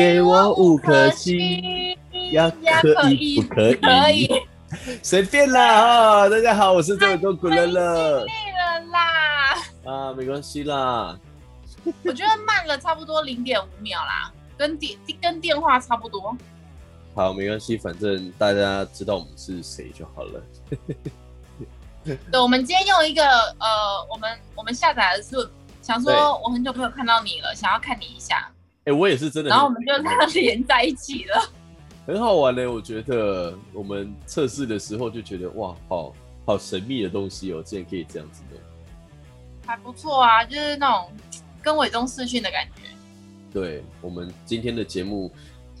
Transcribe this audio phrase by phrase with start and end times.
[0.00, 1.94] 给我五颗星，
[2.32, 4.42] 要可以不可可以以？
[5.02, 6.28] 随便啦哈！
[6.30, 11.18] 大家好，我是周伟东古乐乐累了啦，啊，没关系啦。
[12.02, 16.34] 我觉得慢了差不多零点五秒啦，跟电跟电话差不多。
[17.14, 20.42] 好，没关系，反正大家知道我们是谁就好了。
[22.32, 23.22] 对，我们今天用一个
[23.58, 25.36] 呃，我们我们下载的是
[25.82, 28.50] 想对说，我很久没有看到你了，想要看你一下，
[28.90, 31.48] 哎、我也是真的，然后我们就这样连在一起了。
[32.06, 32.68] 很好玩呢。
[32.68, 36.12] 我觉得我们测试的时候就觉得哇，好
[36.44, 38.60] 好神秘的东西哦，竟然可以这样子的。
[39.64, 41.08] 还不错啊，就是那种
[41.62, 42.82] 跟伟忠视讯的感觉。
[43.52, 45.30] 对我们今天的节目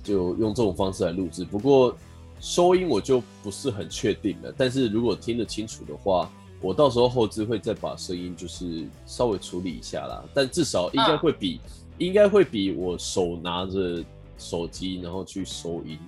[0.04, 1.96] 就用这种方式来录制，不过
[2.38, 4.54] 收音我就不是很确定了。
[4.56, 10.22] 但是如果听得清楚的话，我到时候后置会再把声音就是稍微处理一下啦。
[10.32, 11.60] 但至少应该会比、
[12.00, 14.02] 应该会比我手拿着
[14.38, 15.98] 手机然后去收音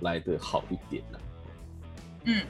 [0.00, 1.20] 来的好一点啦。
[2.24, 2.42] 嗯，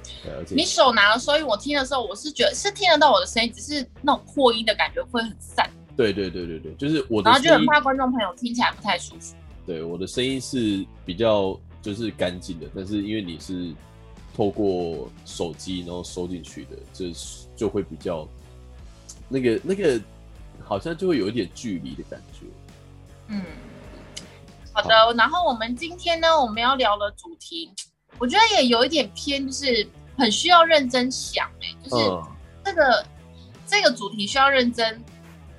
[0.50, 9.34] 你手拿了收音，我听的时候，我是觉得是听得到我的声音，只是那种扩音的感觉会很散，对对对对对，就是我的然后就，很怕观众朋友听起来不太舒服。
[9.66, 13.74] 对我的声音是比较就是干净的，但是因为你是
[14.34, 17.12] 透过手机然后收进去的，这
[17.56, 18.26] 就会比较
[19.28, 20.00] 那个那个
[20.62, 22.46] 好像就会有一点距离的感觉。
[23.28, 23.42] 嗯，
[24.72, 25.14] 好的。
[25.16, 27.70] 然后我们今天呢，我们要聊的主题，
[28.18, 32.22] 我觉得也有一点偏，就是很需要认真想、欸，就是嗯，
[32.64, 33.06] 这个、
[33.66, 35.02] 这个主题需要认真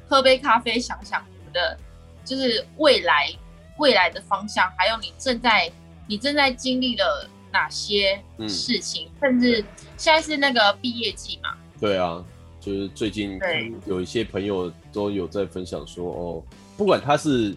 [0.07, 1.77] 喝杯咖啡，想想你们的
[2.23, 3.29] 就是未来
[3.77, 5.71] 未来的方向，还有你正在
[6.07, 9.63] 你正在经历了哪些嗯事情，甚至
[9.97, 12.23] 现在是那个毕业季嘛，对啊，
[12.59, 13.39] 就是最近
[13.85, 16.43] 有一些朋友都有在分享说，哦，
[16.77, 17.55] 不管他是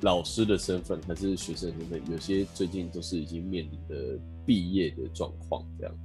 [0.00, 6.00] 老师的身份还是学生的身份，有些最近都是已经面临的毕业的状况，这样子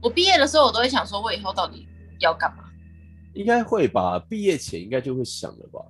[0.00, 1.86] 我毕业的时候，我都会想说，我以后到底
[2.20, 2.64] 要干嘛？
[3.34, 4.18] 应该会吧？
[4.20, 5.80] 毕业前应该就会想了吧？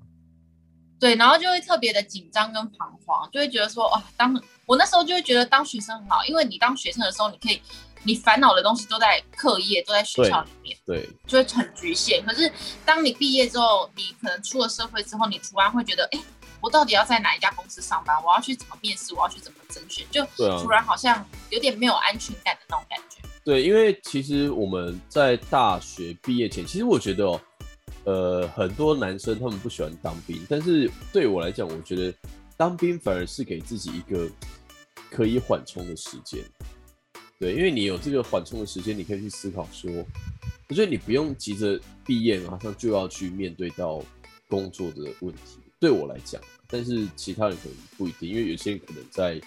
[0.99, 7.61] 对，然后就会特别的紧张跟彷徨，就会觉得说，哇，当我那时候就会觉得当学生很好，因为你当学生的时候，你可以，
[8.05, 12.25] 你烦恼的东西都在课业，都在学校里面，对，就会很局限。
[12.25, 12.51] 可是
[12.85, 16.21] 当你毕业之后，你可能出了社会之后，你突然会觉得，哎，
[16.61, 18.17] 我到底要在哪一家公司上班？
[18.25, 19.15] 我要去怎么面试？
[19.15, 20.07] 我要去怎么甄选？
[20.11, 20.25] 就
[20.59, 23.19] 突然好像有点没有安全感的那种感觉。
[23.45, 27.41] 对，因为其实我们在大学毕业前，其实我觉得哦，
[28.05, 32.15] 呃，很多男生他们不喜欢当兵，但是对我来讲，我觉得
[32.57, 34.29] 当兵反而是给自己一个
[35.11, 36.45] 可以缓冲的时间。
[37.39, 39.91] 对，因为你有这个缓冲的时间，你可以去思考说，
[40.69, 44.05] 我觉得你不用急着毕业，马上就要去面对到
[44.49, 45.61] 工作的问题。
[45.79, 49.41] 对我来讲，但是其他人可能不一定，因为有些人可能在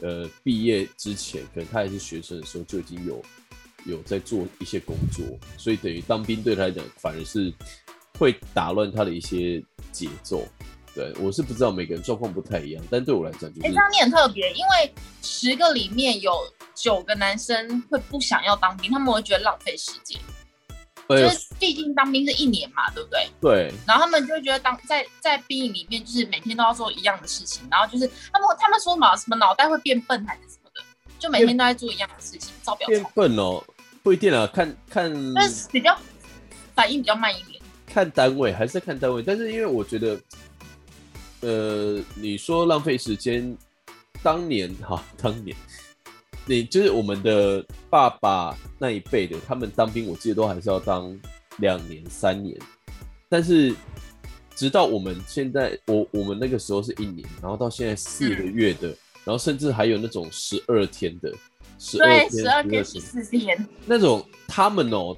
[0.00, 3.24] 呃毕业之前，可能他还是学生的时候就已经有
[3.86, 5.24] 有在做一些工作，
[5.56, 7.52] 所以等于当兵对他来讲反而是
[8.18, 9.62] 会打乱他的一些
[9.92, 10.44] 节奏。
[10.98, 14.92] 对我是不知道每个人状况不太一样，但对我来讲就哎，是这样你很特别，因为
[15.22, 16.32] 十个里面有
[16.74, 20.20] 九个男生会不想要当兵，他们会觉得浪费时间。
[21.08, 23.30] 就呃是毕竟当兵是一年嘛，对不对？
[23.40, 30.82] 对然后他们就会觉得当在在兵营里面，就是每天都要做一样的事情，然后就是他们他们说嘛，什么脑袋会变笨还是什么的，
[31.18, 33.62] 就每天都在做一样的事情，照表变，笨哦，
[34.02, 35.96] 不一定啊，看看但是比较
[36.74, 37.62] 反应比较慢一点。
[37.86, 40.20] 看单位还是看单位，但是因为我觉得，
[41.40, 43.56] 呃，你说浪费时间，
[44.22, 45.56] 当年哈， 当年。
[46.46, 51.14] 你就是我们的爸爸那一辈的，他们当兵，我记得都还是要当
[51.58, 52.58] 两年、三年，
[53.28, 53.74] 但是
[54.56, 58.88] 直到我们现在，我我们那个时候是一年，然后到现在四个月的，
[59.24, 61.30] 然后甚至还有那种十二天的，
[61.78, 65.14] 十二，天、十二天、十四天，那种他们哦，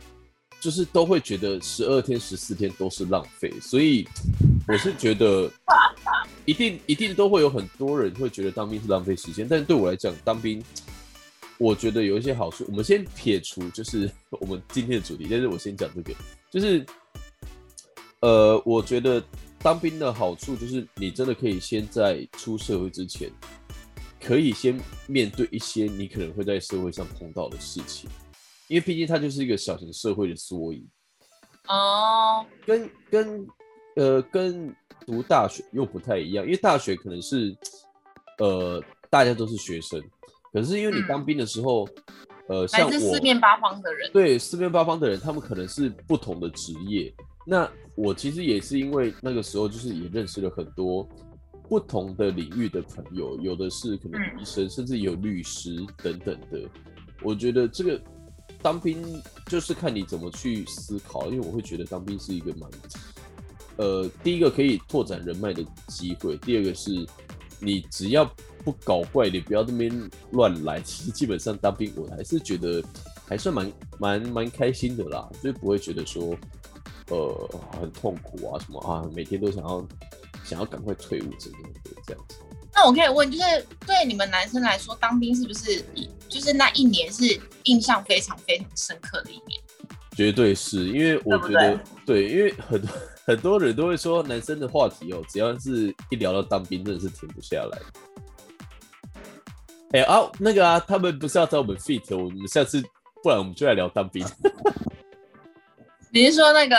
[0.61, 4.05] 就是都会觉得十二天、十四天都是浪费，所以
[4.71, 5.51] 我是觉得
[6.45, 10.63] 一定一定都会有很多人会觉得当兵是浪费时间，但是对我来讲，当兵
[11.59, 12.65] 我觉得有一些好处。
[12.69, 16.15] 我们先撇除就是 我们今天的主题，但是我先讲这个，
[16.51, 16.87] 就是
[18.21, 19.21] 呃，我觉得
[19.59, 23.29] 当兵的好处就是你真的可以先在出社会之前，
[24.21, 28.09] 可以先面对一些你可能会在社会上碰到的事情。
[28.69, 30.87] 因为毕竟它就是一个小型社会的缩影，
[31.67, 33.45] 哦，跟跟
[33.97, 34.75] 呃跟
[35.07, 37.57] 读大学又不太一样，因为大学可能是
[38.39, 40.03] 呃大家都是学生，
[40.53, 41.89] 可是因为你嗯当兵的时候，
[42.49, 47.13] 呃像我四面八方的人，对四面八方的人，他们可能是不同的职业。
[47.47, 51.09] 那我其实也是因为那个时候，就是也认识了很多
[51.69, 56.61] 不同的领域的朋友，有的是可能嗯医生，甚至有律师等等的。
[57.23, 58.01] 我觉得这个
[58.63, 59.03] 当兵
[59.47, 62.71] 就是看你怎么去思考，因为我会觉得当兵是一个蛮，
[63.81, 66.91] 呃，第一个可以拓展人脉的机会，第二个是
[67.59, 68.31] 你只要
[68.63, 69.91] 不搞怪，你不要这边
[70.33, 72.85] 乱来，其实基本上当兵我还是觉得
[73.27, 76.37] 还算蛮蛮蛮开心的啦，就是不会觉得说
[77.09, 77.51] 呃
[77.81, 79.89] 很痛苦啊什么啊，每天都想要
[80.45, 82.37] 想要赶快退伍之类的这样子。
[82.75, 89.59] 那我可以问，就是对你们男生来说，当兵是不是一就是那一年是印象非常非常深刻的一年？
[90.15, 92.91] 绝对是因为我觉得对，因为很多
[93.31, 97.79] 很多人都会说男生的话题哦，只要是一聊到当兵，真的是停不下来。
[99.93, 102.83] 哎、啊，那个啊，他们不是要找我们 fit，我们下次
[103.23, 104.27] 不然我们就来聊当兵。
[106.13, 106.77] 你是说那个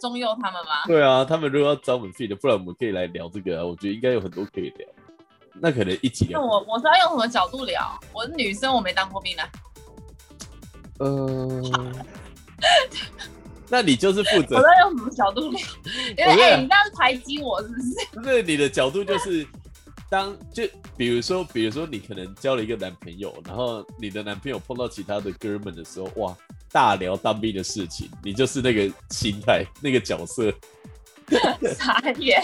[0.00, 0.84] 中佑他们吗？
[0.86, 4.88] 对啊，他们如果要找我们 fit，不然我们可以来聊这个啊，我觉得应该有很多可以聊。
[5.54, 6.40] 那可能一起聊。
[6.40, 7.98] 那我我是要用什么角度聊？
[8.12, 9.42] 我是女生，我没当过兵的。
[11.00, 11.60] 呃，
[13.68, 15.60] 那你就是负责我责，在用什么角度聊？
[16.16, 18.20] 因为你讲你这样是排挤我是不是？
[18.20, 19.46] 不是你的角度就是
[20.10, 20.64] 当就
[20.96, 26.36] 比如说，比如说你可能交了一个男朋友，然后你的男朋友碰到其他的哥们的时候，哇，
[26.72, 30.52] 大聊当兵的事情，你就是那个心态那个角色。
[31.76, 32.42] 傻眼。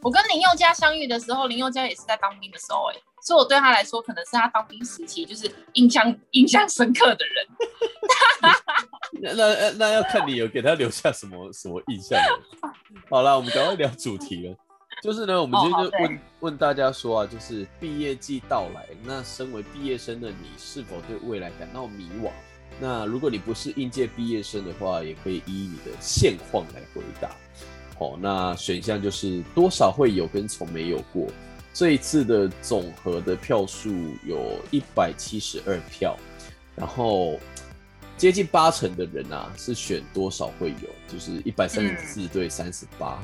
[0.00, 7.46] 我跟林宥嘉相遇的时候，林宥嘉也是在当兵的时候、哎，所以我对他来说，可能是他当兵时期就是印象印象深刻的人。
[9.20, 12.40] 那那那要看你有给他留下什么什么印象了。
[13.10, 14.56] 好了，我们赶快聊主题了。
[15.02, 22.30] 就是呢，我们今天就问、问大家说啊，就是毕业季到来，那身为毕业生的你，是否对未来感到迷惘？
[22.80, 27.30] 那如果你不是应届毕业生的话，也可以依你的现况来回答。
[27.98, 31.26] 哦，那选项就是多少会有跟从没有过。
[31.78, 33.92] 这一次的总和的票数
[34.26, 36.18] 有一百七十二票，
[36.74, 37.38] 然后
[38.16, 43.22] 接近八成的人啊是选多少会有，就是一百三十四对三十八，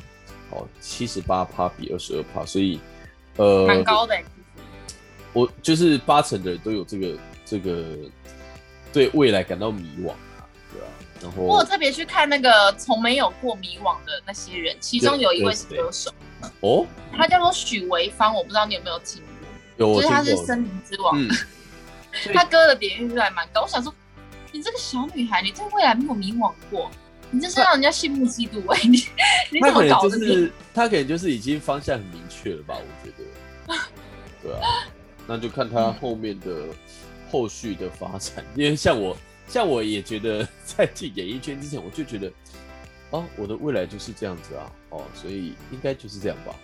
[0.50, 2.78] 哦，七十八趴比二十二趴，所以
[3.38, 4.24] 呃，蛮高的、欸。
[5.32, 7.84] 我就是八成的人都有这个这个
[8.92, 10.86] 对未来感到迷惘啊，对啊，
[11.20, 16.14] 然后我有特别去看那个从没有过迷惘的那些人，其中有一位是歌手，
[16.60, 16.86] 哦，
[17.16, 19.22] 他叫做许维芳，我不知道你有没有听
[19.76, 21.28] 过，有我就是他，是森林之王，嗯，
[22.32, 23.62] 他歌的点阅率还蛮高。
[23.62, 23.92] 我想说，
[24.52, 26.90] 你这个小女孩，你对未来没有迷惘过，
[27.30, 28.90] 你这是让人家羡慕嫉妒哎、你
[29.50, 30.18] 你怎他可能就么搞的？
[30.18, 33.80] 是他可能就是已经方向很明确了吧，我觉得，
[34.42, 34.86] 对啊，
[35.26, 36.66] 那就看他后面的
[37.30, 39.16] 后续的发展，因为像我，
[39.48, 42.30] 像我也觉得在进演艺圈之前，我就觉得，
[43.10, 46.54] 哦，我的未来就是这样子啊，哦，所以应该就是这样吧，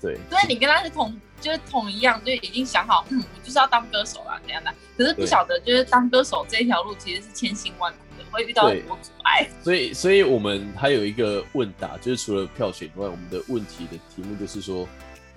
[0.00, 4.74] 对，所以你跟他是同，就是同一样，就已经想好，嗯，我就是要当歌手啦，怎样的？
[4.96, 9.48] 可是不晓得，就是当歌手这一条路其实是千辛万苦的，会遇到很多阻碍。
[9.62, 14.88] 所以，所以我们还有一个问答，就是除了票选以外，我们的问题的题目就是说，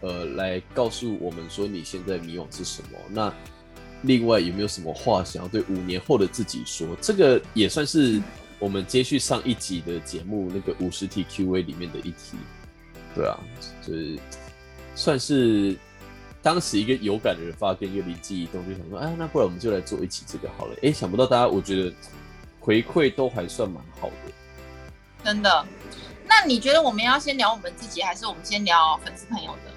[0.01, 2.97] 呃，来告诉我们说你现在迷惘是什么。
[3.09, 3.31] 那
[4.03, 6.87] 另外有没有什么话想要对五年后的自己说？
[7.01, 8.21] 这个也算是
[8.59, 12.37] 我们接续上一集的节目那个五十题 Q&A 里面的一题。
[13.15, 13.39] 对啊，
[13.81, 14.19] 就是
[14.93, 15.75] 算是
[16.41, 20.75] 当时一个有感的人发跟一个灵机一动，就想说，哎，那不然我们就来做一期这个好了。
[20.83, 21.93] 哎，想不到大家，我觉得
[22.59, 24.15] 回馈都还算蛮好的。
[25.23, 25.65] 真的。
[26.27, 29.71] 那你觉得我们要先聊我们自己，还是我们先聊粉丝朋友的？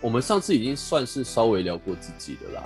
[0.00, 2.64] 我们上次已经算是稍微聊过自己的啦，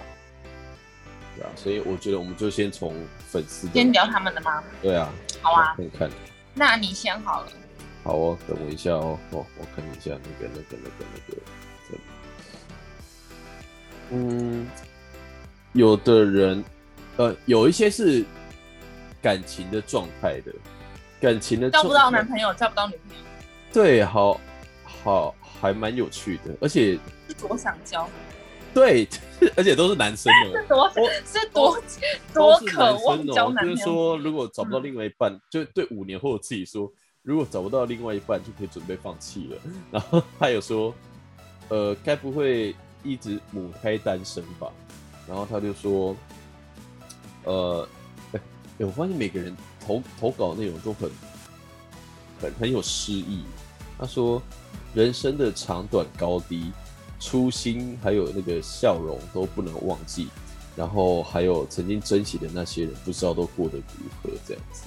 [1.37, 2.95] 对啊，所以我觉得我们就先从
[3.29, 4.63] 粉丝先聊他们的吗？
[4.83, 5.13] 对啊，
[5.43, 6.11] 好啊，看看。
[6.55, 7.49] 那你先好了。
[8.03, 11.43] 好哦，等我一下哦，哦，我看一下那个、那个、那个、那个，
[11.91, 11.99] 这
[14.13, 14.67] 嗯，
[15.73, 16.65] 有的人，
[17.17, 18.25] 呃，有一些是
[19.21, 20.53] 感情的状态的，
[21.21, 23.25] 感情的交不到男朋友，交不到女朋友，
[23.73, 24.41] 对，好
[24.85, 28.09] 好还蛮有趣的，而且是多想交，
[28.77, 29.09] 对，
[29.57, 31.79] 而且都是男生的 是，多我是多
[32.35, 33.75] 都多渴望哦，交男朋友。
[33.75, 36.93] 就是说，如果找不到嗯另外一半，就对五年后的自己说，
[37.23, 39.57] 如果找不到另外一半，就可以准备放弃了。
[39.91, 40.95] 然后他有说，
[41.71, 44.71] 呃，该不会一直母胎单身吧？
[45.27, 46.15] 然后他就说，
[47.45, 47.89] 呃，
[48.35, 48.41] 哎、
[48.81, 49.57] 哎我发现每个人
[49.87, 51.11] 投投稿内容都很
[52.43, 53.43] 很很有诗意。
[53.99, 54.43] 他说，
[54.93, 56.71] 人生的长短高低，
[57.19, 60.29] 初心还有那个笑容都不能忘记。
[60.77, 64.83] 然后还有曾经珍惜的那些人，不知道都过得如何这样子。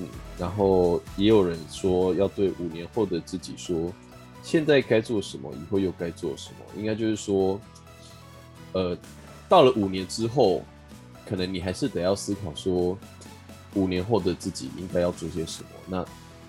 [0.00, 0.06] 嗯，
[0.36, 3.92] 然后也有人说要对五年后的自己说，
[4.42, 6.64] 现在该做什么，以后又该做什么？
[6.76, 7.60] 应该就是说，
[8.72, 8.98] 呃，
[9.48, 10.64] 到了五年之后，
[11.24, 12.98] 可能你还是得要思考说，
[13.74, 15.68] 五年后的自己应该要做些什么。
[15.86, 16.04] 那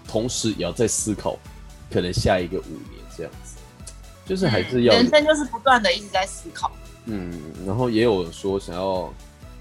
[0.07, 1.37] 同时也要再思考，
[1.91, 3.50] 可能下一个五年这样子，
[4.25, 6.71] 就是还是要人生就是不断的一直在思考。
[7.05, 9.11] 嗯，然后也有说想要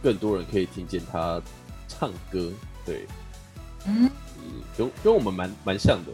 [0.02, 1.40] 更多人可以听见他
[1.88, 2.50] 唱歌，
[2.84, 3.06] 对，
[3.86, 4.10] 嗯，
[4.76, 6.12] 跟跟我们蛮蛮像的，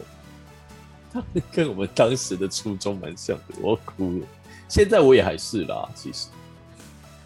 [1.13, 1.23] 他
[1.53, 4.27] 跟我们当时的初衷蛮像的，我哭了。
[4.69, 6.27] 现在我也还是啦，其实，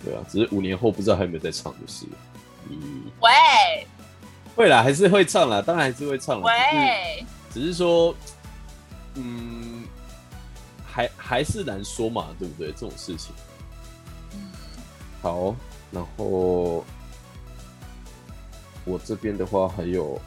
[0.04, 2.06] 对啊，只是五年后不知道还有没有在唱就是。
[2.68, 3.86] 嗯，喂
[4.54, 6.46] 会啦，还是会唱啦，当然还是会唱啦。
[6.46, 8.14] 喂，只是只是说，
[9.14, 9.79] 嗯，
[10.90, 12.72] 还还是难说嘛，对不对？
[12.72, 13.32] 这种事情。
[14.34, 14.50] 嗯，
[15.22, 15.54] 好，
[15.90, 16.84] 然后
[18.84, 20.20] 我这边的话还有，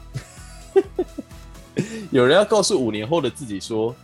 [2.10, 3.94] 有人要告诉五年后的自己说，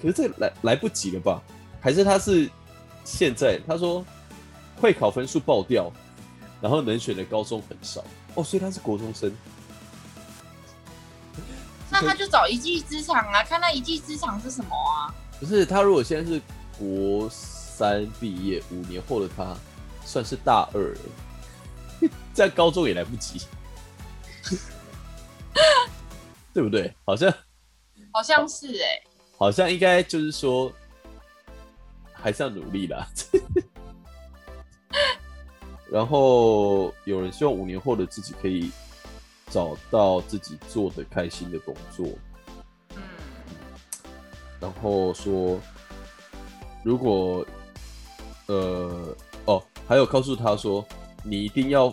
[0.00, 1.42] 可是这来来不及了吧？
[1.80, 2.48] 还是他是
[3.04, 3.60] 现在？
[3.66, 4.04] 他说
[4.80, 5.92] 会考分数爆掉，
[6.60, 8.02] 然后能选的高中很少
[8.34, 9.30] 哦，所以他是国中生。
[12.00, 15.12] 那他就找一技之长啊，看他一技之长是什么啊？
[15.38, 16.40] 不是他，如果现在是
[16.78, 19.56] 国三毕业，五年后的他
[20.04, 21.00] 算是大二了，
[22.32, 23.40] 在高中也来不及，
[26.52, 26.92] 对不对？
[27.04, 27.32] 好像
[28.12, 29.00] 好像是哎、
[29.38, 30.72] 好像应该就是说，
[32.12, 33.06] 还是要努力啦。
[35.90, 38.70] 然后有人希望五年后的自己可以
[39.50, 42.06] 找到自己做的开心的工作，
[44.60, 45.58] 然后说，
[46.84, 47.44] 如果
[48.46, 49.14] 呃
[49.46, 50.86] 哦，还有告诉他说，
[51.24, 51.92] 你一定要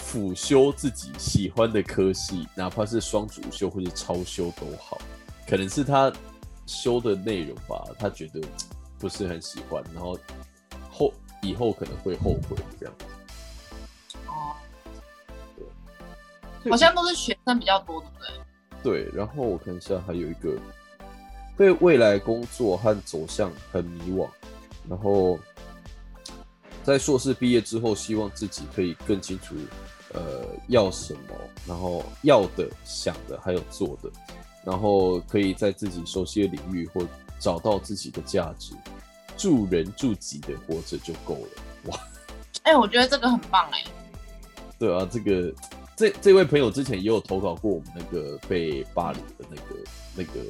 [0.00, 4.98] 辅修自己喜欢的科系，哪怕是双主修或者超修都好。
[5.46, 6.12] 可能是他
[6.66, 8.40] 修的内容吧，他觉得
[8.98, 10.18] 不是很喜欢，然后
[10.90, 11.12] 后
[11.42, 13.04] 以后可能会后悔这样子。
[16.70, 19.04] 好像都是学生比较多，对不对？
[19.04, 20.56] 对，然后我看一下，还有一个
[21.56, 24.28] 对未来工作和走向很迷惘，
[24.88, 25.38] 然后
[26.82, 29.54] 在硕士毕业之后，希望自己可以更清楚，
[30.12, 31.34] 呃，要什么，
[31.66, 34.10] 然后要的、想的还有做的，
[34.64, 37.06] 然后可以在自己熟悉的领域或
[37.38, 38.74] 找到自己的价值，
[39.38, 41.48] 助人助己的活着就够了。
[41.86, 41.98] 哇，
[42.64, 43.82] 哎、我觉得这个很棒哎、
[44.78, 45.50] 对啊，这个
[45.96, 49.62] 这这位朋友之前也有投稿过我们那个被霸凌的那个
[50.16, 50.40] 那个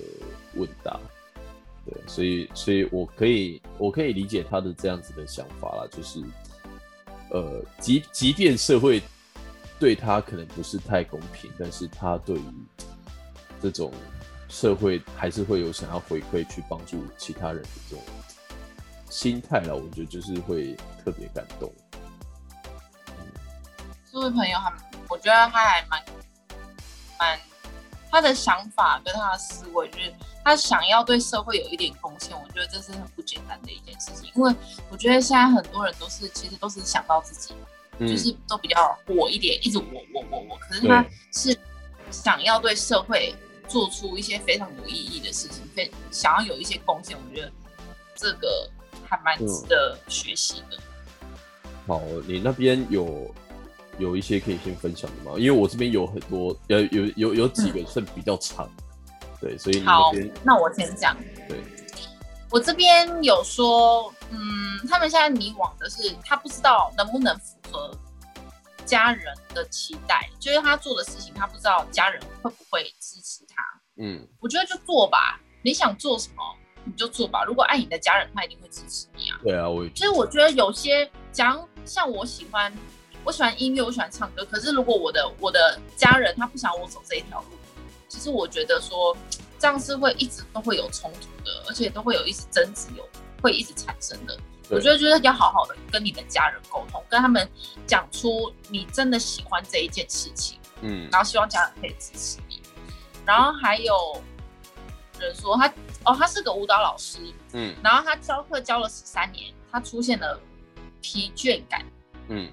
[0.55, 0.99] 问答，
[1.85, 6.23] 对，所以所以我可以我可以理解他的这样子的想法啦，就是
[7.31, 9.03] 呃，即即便社会
[9.79, 12.45] 对他可能不是太公平，但是他对于
[13.61, 13.93] 这种
[14.49, 18.05] 社会还是会有想要回馈去帮助其他人的这种
[19.11, 20.75] 心态啦，我觉得就是会
[21.05, 21.71] 特别感动。
[24.11, 24.73] 这位朋友还，
[25.15, 26.05] 我觉得他还蛮
[27.21, 27.39] 蛮
[28.11, 34.29] 他的想法跟他的思维，就是他想要对社会有一点贡献，我觉得这是很不简单的一件事情。
[34.35, 34.53] 因为
[34.91, 37.55] 我觉得现在很多人都是其实都是想到自己，
[37.99, 41.57] 嗯就是都比较我一点，一直我我我我，可是他是
[42.11, 43.33] 想要对社会
[43.69, 47.53] 做出一些非常有意义的事情，非想要有一些贡献，我觉得
[48.17, 48.69] 这个
[49.09, 50.77] 还蛮嗯值得学习的。
[51.87, 53.33] 好，你那边有
[53.99, 55.39] 有一些可以先分享的吗？
[55.39, 58.69] 因为我这边有很多，有有有有几个算比较长，
[59.41, 61.17] 对，所以你好，那我先讲。
[61.49, 61.61] 对，
[62.51, 64.39] 我这边有说，嗯，
[64.89, 67.97] 他们现在迷惘的是，他不知道能不能符合
[68.85, 69.25] 家人
[69.55, 73.63] 的期待，就是他做的事情，他不知道家人会不会支持他。
[73.97, 76.43] 嗯我觉得就做吧，你想做什么
[76.85, 77.45] 你就做吧。
[77.45, 79.39] 如果爱你的家人，他一定会支持你啊。
[79.43, 82.73] 对啊，我也其实我觉得有些讲像我喜欢，
[83.25, 84.45] 我喜欢音乐，我喜欢唱歌。
[84.45, 87.57] 可是如果我的我的家人他不想我走这一条路，
[88.09, 89.17] 其实我觉得说
[89.59, 93.09] 这样是会一直都会有冲突的，而且都会有一直争执，有
[93.43, 94.39] 会一直产生的。
[94.71, 97.47] 我觉得就是要好好的跟你的家人沟通，跟他们
[97.87, 102.63] 讲出你真的喜欢这一件事情，嗯然后希望家人可以支持你。
[103.27, 104.23] 然后还有
[105.19, 105.67] 人说他
[106.05, 107.19] 哦，他是个舞蹈老师，
[107.53, 110.41] 嗯然后他教课教了十三年，他出现了
[111.03, 111.85] 疲倦感。
[112.29, 112.51] 嗯，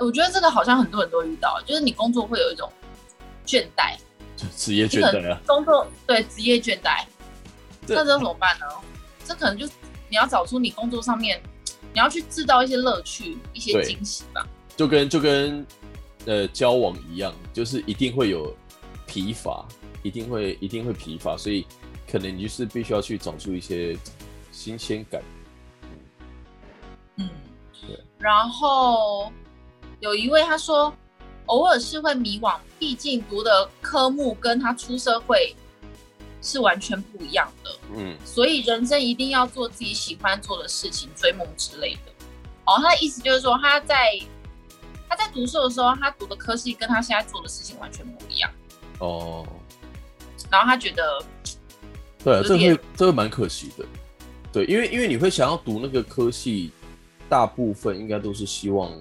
[0.00, 2.70] 我觉得这个好像很多人都遇到，就是你工作会有一种
[3.46, 3.96] 倦怠，
[4.34, 7.04] 就职业倦怠啊，工作对职业倦怠，
[7.86, 8.66] 那这怎么办呢？
[9.24, 9.66] 这可能就
[10.08, 11.40] 你要找出你工作上面，
[11.92, 14.46] 你要去制造一些乐趣、一些对惊喜吧。
[14.74, 15.66] 就跟就跟
[16.24, 18.56] 呃交往一样，就是一定会有
[19.06, 19.66] 疲乏，
[20.02, 21.66] 一定会一定会疲乏，所以
[22.10, 23.94] 可能你就是必须要去找出一些
[24.50, 25.22] 新鲜感。
[27.16, 27.28] 嗯，
[27.86, 28.00] 对。
[28.18, 29.30] 然后
[30.00, 30.92] 有一位他说，
[31.46, 35.54] 偶尔是会迷惘，毕竟读的科目跟他出社会
[36.42, 37.70] 是完全不一样的。
[37.96, 42.12] 嗯所以人生一定要做自己喜欢做的事情，追梦之类的。
[42.64, 43.96] 哦，他的意思就是说，他在
[45.08, 48.50] 他在读书的时候，他读的科系跟他现在做的事情完全不一样。
[49.00, 49.46] 哦，
[50.50, 51.22] 然后他觉得，
[52.24, 53.84] 对啊，这有点会这会蛮可惜的。
[54.52, 56.70] 对，因为因为你会想要读那个科系，
[57.28, 58.92] 大部分应该都是希望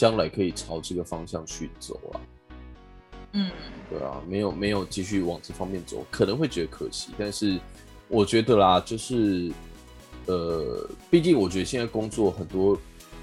[0.00, 2.16] 将来可以朝这个方向去走啊。
[3.34, 3.50] 嗯
[3.90, 7.10] 对啊，没有没有继续往这方面走，可能会觉得可惜。
[7.18, 7.60] 但是
[8.08, 9.52] 我觉得啦，就是
[10.24, 12.78] 呃，毕竟我觉得现在工作很多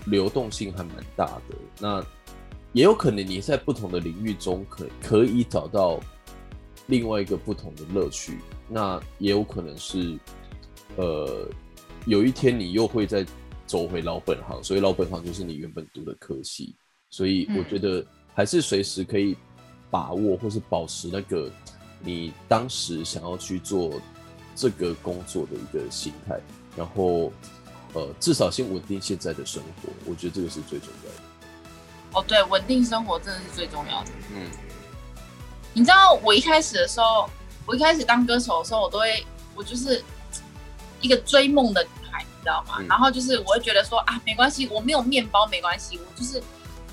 [0.05, 2.05] 流动性还蛮大的，那
[2.73, 5.99] 也有可能你在不同的领域中可可以找到
[6.85, 8.37] 另外一个不同的乐趣，
[8.69, 10.15] 那也有可能是
[10.95, 11.49] 呃，
[12.05, 13.25] 有一天你又会再
[13.67, 16.75] 走回老本行，所以老本行就是你原本读的科系，
[17.09, 19.37] 所以我嗯觉得还是随时可以
[19.91, 21.51] 把握或是保持那个
[21.99, 24.01] 你当时想要去做
[24.55, 26.39] 这个工作的一个心态，
[26.75, 27.31] 然后
[27.93, 31.17] 呃，至少先稳定现在的生活，我觉得这个是最重要的。
[32.13, 34.09] 哦，对，稳定生活真的是最重要的。
[34.33, 34.49] 嗯
[35.73, 37.29] 你知道我一开始的时候，
[37.67, 40.03] 我一开始当歌手的时候，我都会，我就是
[41.01, 41.85] 一个追梦的
[42.47, 42.77] 知道吗？
[42.79, 46.41] 嗯然后就是我会觉得说啊，没关系，我没有面包没关系，我就是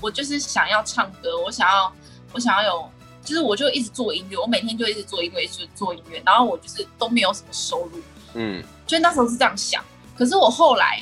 [0.01, 1.93] 我就是想要唱歌，我想要
[2.33, 2.91] 我想要有，
[3.23, 8.01] 就是我就一直做音乐，我每天就一直做音乐，一直做音乐，然后我就是都没有什么收入，
[8.33, 9.81] 嗯就那时候是这样想。
[10.17, 11.01] 可是我后来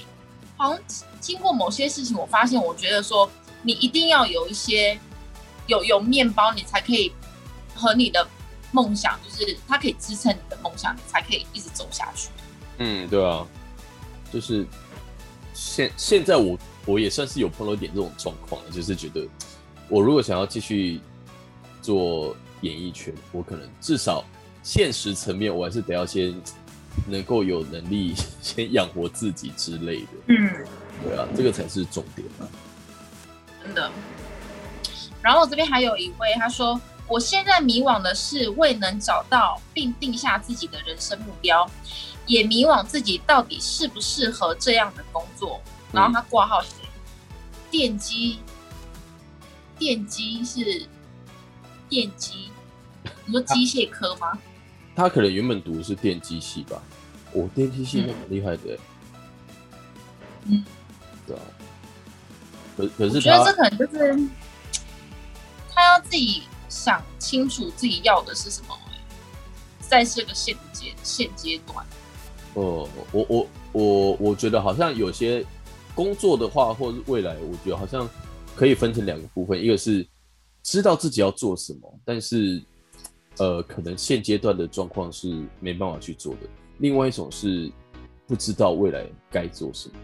[0.56, 0.80] 好像
[1.20, 3.30] 经过某些事情，我发现，我觉得说
[3.64, 5.00] 你一定要有一些
[5.66, 7.12] 有有面包，你才可以
[7.74, 8.28] 和你的
[8.72, 12.30] 梦想，就是它可以支撑你的梦想，你才可以一直走下去。
[12.78, 13.46] 嗯，对啊，
[14.34, 14.66] 就是
[15.54, 19.28] 现现在我我也算是有碰到一点这种状况，就是觉得
[19.88, 21.00] 我如果想要继续
[21.82, 24.26] 做演艺圈，我可能至少
[24.64, 26.34] 现实层面我还是得要先
[27.08, 30.08] 能够有能力 先养活自己之类的。
[30.28, 30.66] 嗯，
[31.04, 32.48] 对啊，这个才是重点嘛。
[33.64, 33.92] 真的。
[35.22, 41.66] 然后我这边还有一位，他说：“我现在迷惘的是未能找到并定下自己的人生目标，
[42.26, 46.70] 也迷惘自己到底适不适合这样的工作。”然后他挂号是
[47.70, 48.40] 电机，
[49.78, 50.88] 电机是
[51.88, 52.50] 电机，
[53.26, 54.38] 你说机械科吗？
[54.96, 56.82] 他可能原本读的是电机系吧，
[57.32, 58.80] 我、电机系那蛮厉害的、欸，
[60.46, 60.64] 嗯，
[61.28, 61.42] 对啊。
[62.76, 64.30] 可可是我觉得这可能就是
[65.72, 68.76] 他要自己想清楚自己要的是什么，
[69.80, 71.86] 在这个现阶现阶段。
[72.56, 75.44] 哦，我我我我觉得好像有些
[75.96, 78.08] 工作的话，或者是未来，我觉得好像
[78.56, 80.06] 可以分成两个部分，一个是
[80.62, 82.62] 知道自己要做什么，但是
[83.38, 87.72] 呃，可能现阶段的状况是没办法去做的；另外一种是
[88.28, 89.96] 不知道未来该做什么。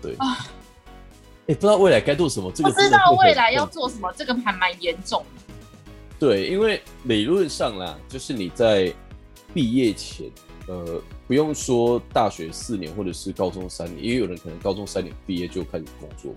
[0.00, 0.46] 对，哎、啊
[1.46, 5.54] 不知道未来该做什么，这个不知道未来要做什么，这个还蛮严重的。
[6.18, 8.92] 对，因为理论上啦，就是你在
[9.54, 10.30] 毕业前，
[10.66, 16.34] 呃，不用说大学四年或者是高中三年，因为有人可能高中三年毕业就开始工作，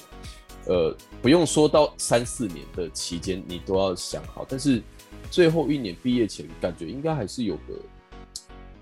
[0.65, 4.45] 呃，不用说到三四年的期间，你都要想好。
[4.47, 4.82] 但是
[5.30, 7.80] 最后一年毕业前，感觉应该还是有个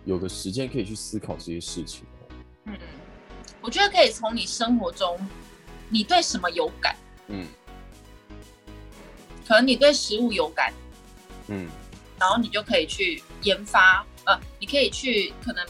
[0.05, 2.33] 有个时间可以去思考这些事情哦。
[2.65, 2.77] 嗯，
[3.61, 5.17] 我觉得可以从你生活中，
[5.89, 6.95] 你对什么有感？
[7.27, 7.45] 嗯
[9.47, 10.71] 可能你对食物有感，
[11.47, 11.67] 嗯
[12.19, 15.65] 然后你就可以去研发，呃，你可以去可能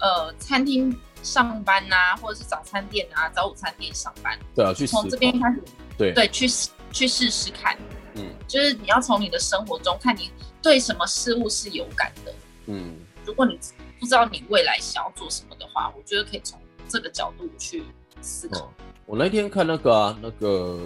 [0.00, 5.16] 呃餐厅上班呐、或者是早餐店啊、早午餐店上班，对啊，去从这。
[5.16, 5.62] 边开始，
[5.96, 6.48] 对对，去
[6.92, 7.78] 去试试看，
[8.14, 12.34] 嗯就是你要从你的生活中看你对什么事物是有感的。
[12.66, 13.58] 嗯如果你
[14.00, 17.84] 不知道你未来想要做什么的话，我觉得可以从这个角度去
[18.20, 18.60] 思考。
[18.60, 18.70] 哦，
[19.06, 20.80] 我那天看那个啊，那个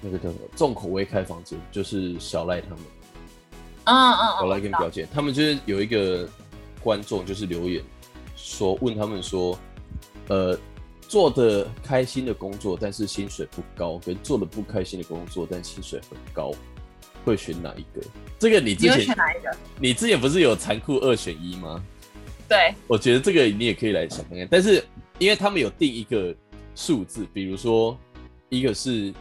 [0.00, 2.78] 那个叫什么重口味开房间，就是小赖他们。
[3.84, 6.28] 嗯嗯嗯，我知道跟表姐，他们就是有一个
[6.82, 7.82] 观众就是留言
[8.36, 9.58] 说，问他们说，
[10.28, 10.58] 呃，
[11.06, 16.52] 做的开心的工作，但是薪水不高，跟做的不开心的工作，但薪水很高，
[17.24, 18.06] 会选哪一个？
[18.38, 19.56] 这个你之前哪一个？
[19.78, 21.82] 你之前不是有残酷二选一吗？
[22.48, 24.84] 对，我觉得这个你也可以来想看看，但是
[25.18, 26.34] 因为他们有定一个
[26.74, 27.98] 数字，比如说
[28.48, 29.12] 一个是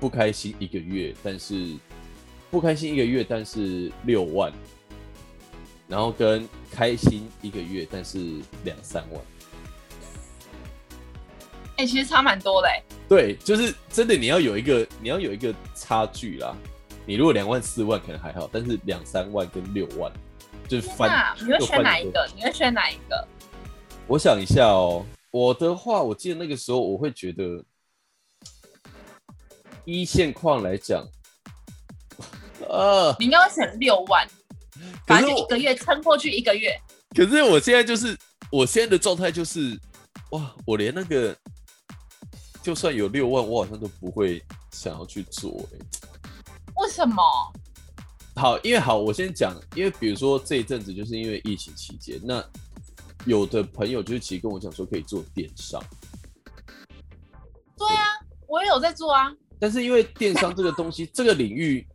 [0.00, 1.76] 不开心一个月，但是
[2.52, 4.52] 不开心一个月，但是六万，
[5.88, 8.18] 然后跟开心一个月，但是
[8.62, 9.22] 两三万。
[11.78, 16.54] 哎、其实差蛮多的哎、对，就是真的，你要有一个你要有一个差距啦。
[17.06, 20.12] 你如果两万四万可能还好，但是两三万跟六万
[20.68, 22.28] 就是翻那，你会选哪一个？
[22.36, 23.26] 你会选哪一个？
[24.06, 27.64] 我想一下哦，我的话，我记得那个时候我会觉得，
[29.86, 31.08] 一线框来讲，
[32.68, 34.26] 呃，你应该会选六万，
[35.06, 36.78] 反正就一个月撑过去一个月。
[37.14, 38.16] 可是我现在就是
[38.50, 39.78] 我现在的状态就是，
[40.30, 41.36] 哇，我连那个
[42.62, 45.78] 就算有六万，我好像都不会想要去做、欸。
[46.76, 47.22] 为什么？
[48.34, 52.42] 好，因为好，我先讲，因为比如说这一阵子就是因为疫情期间，那
[53.26, 55.78] 有的朋友就是其实跟我讲说可以做电商，
[57.76, 58.04] 对啊，
[58.48, 59.30] 我也有在做啊。
[59.60, 61.86] 但是因为电商这个东西，这个领域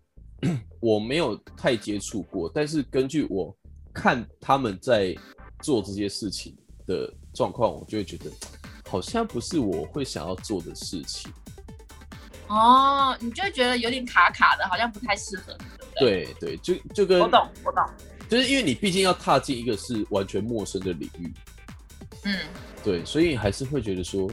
[0.80, 3.56] 我没有太接触过，但是根据我
[3.94, 5.16] 看他们在
[5.62, 8.32] 做这些事情的状况，我就会觉得
[8.88, 11.32] 好像不是我会想要做的事情。
[12.48, 15.66] 哦，你就会觉得有点卡卡的，好像不太适合你，
[16.00, 16.36] 对不对？
[16.40, 17.84] 对对，就就跟我懂，我懂。
[18.30, 21.34] 就是因为你毕竟要踏进一个是完全陌生的领域，
[22.24, 22.38] 嗯，
[22.84, 24.30] 对，所以还是会觉得说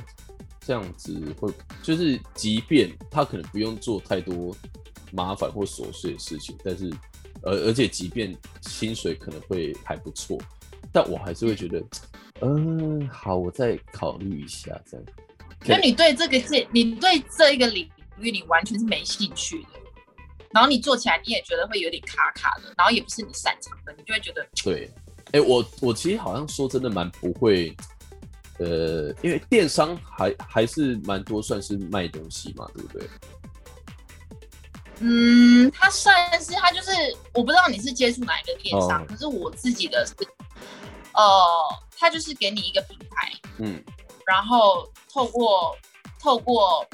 [0.60, 4.54] 这样子会，就是即便他可能不用做太多
[5.14, 6.92] 麻烦或琐碎的事情，但是
[7.42, 10.36] 而而且即便薪水可能会还不错，
[10.92, 11.82] 但我还是会觉得，
[12.40, 15.06] 嗯、好，我再考虑一下这样。
[15.64, 19.68] 就你对这个界，你对这一个领域你完全是没兴趣的，
[20.52, 24.90] 然后你做起来你也觉得会有点卡卡的，然后也不是你擅长的，你就会觉得对，
[25.32, 27.74] 哎、我我其实好像说真的蛮不会，
[28.58, 33.08] 呃，因为电商还还是蛮多算是卖东西嘛，对不对？
[35.00, 36.90] 嗯，它算是它就是
[37.32, 39.06] 我不知道你是接触哪一个电商，哦。
[39.08, 40.14] 可是我自己的是，
[41.12, 41.24] 呃，
[41.98, 43.82] 它就是给你一个平台，嗯。
[44.26, 45.76] 然后透过
[46.18, 46.86] 透过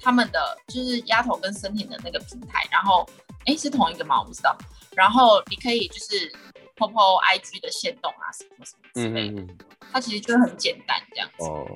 [0.00, 3.08] 他们的就是丫头跟森田的那个平台，然后
[3.46, 4.20] 哎是同一个吗？
[4.20, 4.56] 我不知道。
[4.94, 6.30] 然后你可以就是
[6.76, 9.48] POPO IG 的线动啊什么什么之嗯类的，嗯。
[9.48, 9.58] 嗯，
[9.92, 11.66] 它其实就是很简单这样子，哦，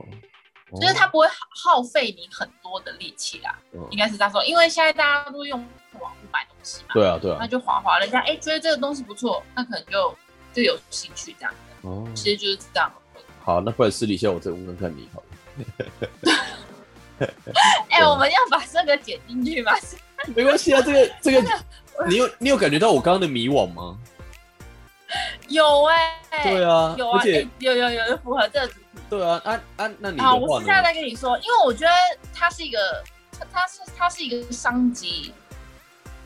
[0.81, 4.45] 就是它不会耗费你很多的力气啦，哦应该是这样说。
[4.45, 5.59] 因为现在大家都用
[6.01, 10.15] 网络买东西嘛，对啊对啊那，就滑滑，人家哎觉得这个东西不错，那可能就
[10.53, 12.91] 就有兴趣这样子，哦，其实就是这样。
[13.45, 15.27] 好，那不然私底下我再问问看你好了。
[17.21, 19.73] 哎、对我们要把这个剪进去吗？
[20.35, 21.43] 没关系啊，这个这个，
[22.09, 23.97] 你有你有感觉到我刚刚的迷惘吗？
[25.49, 28.73] 有哎、对啊，有啊，而且哎有有有有符合这个。
[29.15, 30.83] 对啊，啊啊，那你的好，我私下？
[30.83, 31.93] 再跟你说，因为我觉得
[32.35, 33.05] 它是一个，
[33.39, 35.33] 它它是它是一个商机，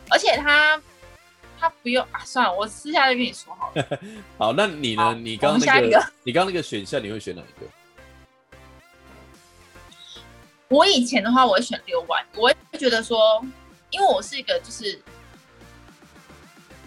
[0.09, 0.81] 而且它
[1.61, 3.87] 它不用啊，算了，我私下再跟你说好了。
[4.39, 5.15] 好，那你呢？
[5.15, 7.67] 你刚那个 你刚刚那个选项，你会选哪一个？
[10.69, 13.45] 我以前的话，我会选六万，我会觉得说，
[13.91, 14.99] 因为我是一个就是，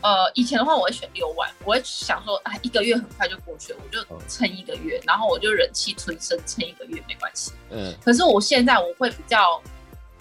[0.01, 7.51] 呃，以前的话我会选六万，我会想说，啊，一个月很快就过去了，我就嗯撑一个月，然后我就忍气吞声撑一个月没关系。
[7.69, 9.61] 嗯可是我现在我会比较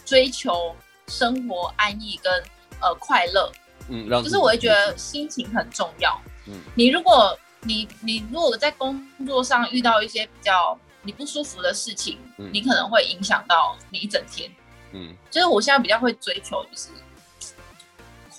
[0.05, 0.75] 追求
[1.09, 2.33] 生活安逸跟
[2.81, 3.51] 呃快乐，
[3.89, 6.21] 嗯，就是我会觉得心情很重要。
[6.47, 14.51] 嗯你如果你你如果在工作上遇到一些比较你不舒服的事情，嗯你可能会影响到你一整天。
[14.93, 16.89] 嗯就是我现在比较会追求就是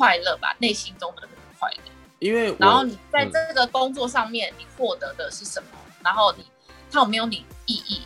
[0.01, 1.91] 快乐吧，内心中的那个快乐。
[2.17, 5.77] 因为然后你在嗯这个工作上面，你获得的是什么？
[6.03, 6.43] 然后你
[6.89, 8.01] 它有没有你意义？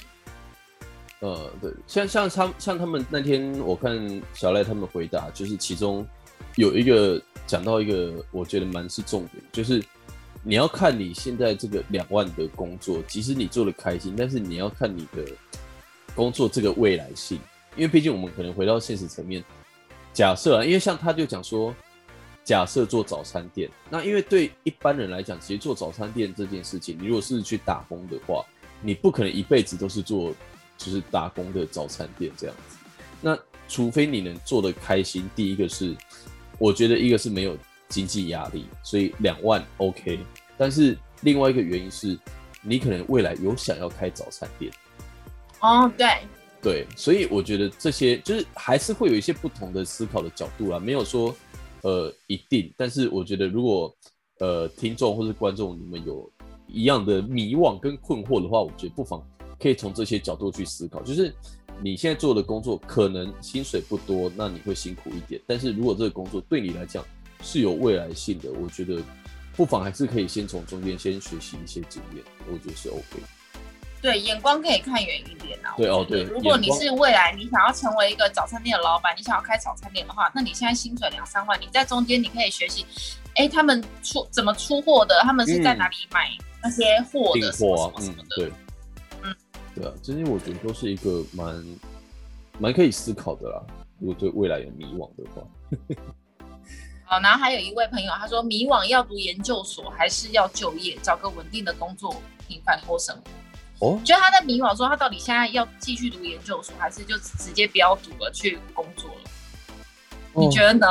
[1.22, 6.06] 呃，对，像像他像他们那天我看小赖他们回答，就是其中
[6.56, 9.82] 有一个讲到一个我觉得蛮是重点，就是
[10.44, 15.24] 你要看你现在这个两万的工作，即使你做的开心，但是你要看你的
[16.14, 17.40] 工作这个未来性，
[17.78, 19.42] 因为毕竟我们可能回到现实层面，
[20.14, 21.74] 假设啊，因为像他就讲说，
[22.46, 28.46] 假设做早餐店，那因为对一般人来讲，其实做早餐店这件事情，你如果是去打工的话，
[28.82, 30.32] 你不可能一辈子都是做
[30.78, 32.78] 就是打工的早餐店这样子。
[33.20, 33.36] 那
[33.68, 35.96] 除非你能做的开心，第一个是
[36.60, 37.58] 我觉得一个是没有
[37.90, 40.20] 经济压力，所以两万 OK。
[40.56, 42.16] 但是另外一个原因是，
[42.62, 44.72] 你可能未来有想要开早餐店，
[45.62, 46.08] 哦，对，
[46.62, 51.36] 对，所以我觉得这些就是还是会有一些不同的思考的角度啦，没有说
[51.86, 53.96] 呃一定，但是我觉得如果
[54.40, 56.28] 呃听众或是观众你们有
[56.68, 59.22] 一样的迷惘跟困惑的话，我觉得不妨
[59.60, 61.32] 可以从这些角度去思考，就是
[61.84, 67.06] 你现在做的工作可能薪水不多，那你会辛苦一点，但是如果这个工作对你来讲
[67.44, 69.00] 是有未来性的，我觉得
[69.56, 73.35] 不妨还是可以先从中间先学习一些经验，我觉得是 OK 的。
[74.06, 75.74] 对，眼光可以看远一点啊。
[75.76, 82.86] 对哦对如果你是未来你想要成为一个早餐店的老板，你想要开早餐店的话，那你现在薪水两三万，你在中间你可以学习，
[83.34, 86.30] 哎，他们出怎么出货的，他们是在嗯哪里买
[86.62, 88.36] 那些货的，什么货啊，嗯什么什么，的。
[88.36, 88.52] 对，
[89.24, 89.36] 嗯，
[89.74, 91.66] 对啊，这些我觉得都是一个蛮
[92.60, 93.60] 蛮可以思考的啦。
[93.98, 95.42] 如果对未来有迷惘的话，
[97.06, 103.24] 好，然后还有一位朋友，他说迷惘要读研究所还是要就业，找个稳定的工作，平凡过生活。
[103.80, 109.22] 哦，觉得他在迷惘，说他到底现在要继续读研究所，还是就直接不要读了，去工作了？
[110.34, 110.88] 你觉得呢？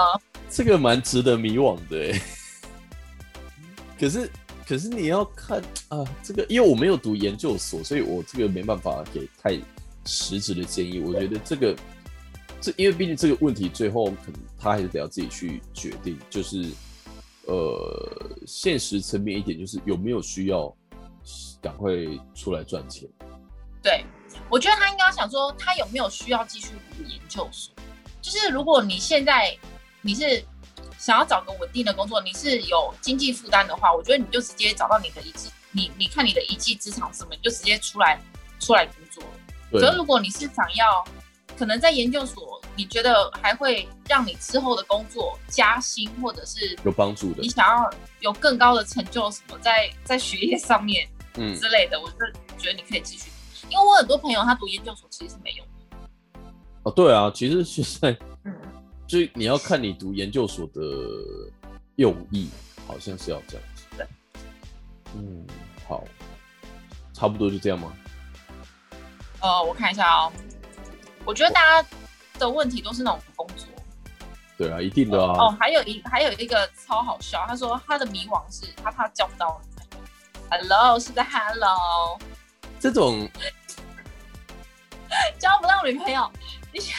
[0.50, 2.20] 这个蛮值得迷惘的哎。
[3.98, 4.30] 可是，
[4.66, 9.58] 可是你要看啊，这个因为我没有读研究所，所以我这个没办法给太
[10.04, 11.00] 实质的建议。
[11.00, 11.74] 我觉得这个，
[12.60, 16.66] 这因为毕竟这个问题最后可能他还是得要自己去决定，就是
[17.46, 20.74] 呃，现实层面一点，就是有没有需要
[21.64, 21.90] 赶快
[22.34, 23.08] 出来赚钱。
[23.82, 24.04] 对，
[24.50, 27.74] 我觉得他应该想说，他有没有需要继续读研究所？
[28.20, 29.56] 就是如果你现在
[30.02, 30.44] 你是
[30.98, 38.20] 想要找个稳定的工作，你是有经济负担的话，我觉得你就直接找到你的一技，你你看你的一技之长什么，你就直接出来
[38.60, 39.30] 出来工作了。
[39.70, 41.02] 对可是如果你是想要，
[41.56, 52.16] 可能在研究所，你觉得还会让你之后的工作加薪，或者是有帮助的你，想要有更高的成就，什么在在学业上面嗯，之类的，我就
[52.58, 53.30] 觉得你可以继续。
[53.70, 55.96] 因为我很多朋友他读研究所其实是没用的，
[56.82, 58.54] 哦，对啊，其实现在嗯，
[59.06, 60.80] 就你要看你读研究所的
[61.96, 62.50] 用意，
[62.86, 63.84] 好像是要这样子。
[63.96, 64.06] 对，
[65.14, 65.46] 嗯，
[65.88, 66.04] 好，
[67.14, 67.92] 差不多就这样吗？
[69.40, 70.32] 呃，我看一下哦，
[71.24, 71.88] 我觉得大家
[72.38, 73.66] 的问题都是那种工作。
[74.56, 75.32] 对啊，一定的啊。
[75.38, 79.60] 哦，还有一还有一个超好笑，他说他的迷惘是他怕交不到。
[80.50, 82.18] Hello，是在 Hello，
[82.78, 83.28] 这种
[85.38, 86.30] 交不到女朋友，
[86.72, 86.98] 你 想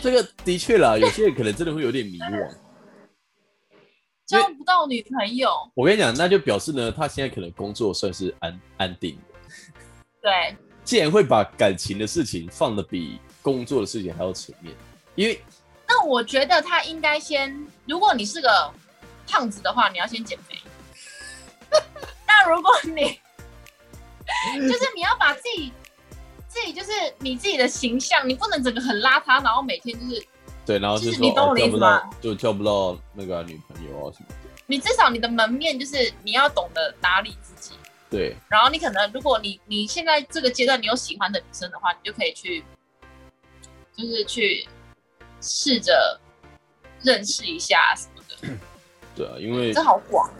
[0.00, 2.54] 这个的确啦，有些人可能真的会有点迷惘。
[4.26, 9.22] 交不到女朋友，我跟你讲，那就表示呢，他现在可能工作算是安安定的。
[10.20, 14.74] 对，既然会把感情的事情放的比工作的事情还要前面，
[15.14, 15.40] 因为
[15.86, 18.70] 那我觉得他应该先，如果你是个
[19.26, 20.58] 胖子的话，你要先减肥。
[22.28, 23.18] 那如果你
[24.68, 25.72] 就是你要把自己
[26.46, 30.24] 自己就是你自己的形象，你不能整个很邋遢，然后每天就是
[30.64, 34.50] 对，然后就就是你懂我的意思吗，就交不到那个女朋友啊什么的。
[34.66, 37.74] 你至少你的门面就是你要懂得打理自己。
[38.10, 42.64] 对，然后你可能，如果你你现在这个阶段你有喜欢的女生的话，你就可以去，
[43.94, 44.66] 就是去
[45.40, 46.18] 试着
[47.02, 48.58] 认识一下什么的。
[49.14, 50.30] 对啊，因为这好广，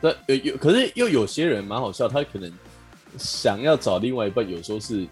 [0.00, 2.52] 但有有，可是又有些人蛮好笑，他可能
[3.18, 5.06] 想要找另外一半，有时候是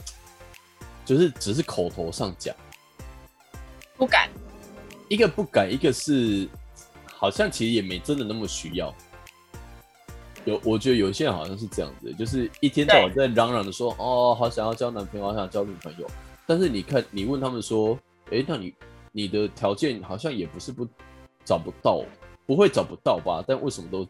[1.04, 2.54] 就是只是口头上讲，
[3.96, 4.28] 不敢。
[5.08, 6.48] 一个不敢，一个是
[7.06, 8.94] 好像其实也没真的那么需要。
[10.44, 16.06] 有，我觉得有些人好像是这样子，就是一天到晚在嚷嚷的说，哦，好想要交男朋友，好想交女朋友。
[16.46, 17.98] 但是你看，你问他们说，
[18.30, 18.74] 诶，那你
[19.12, 20.86] 你的条件好像也不是不
[21.44, 22.02] 找不到，
[22.46, 23.42] 不会找不到吧？
[23.46, 24.06] 但为什么都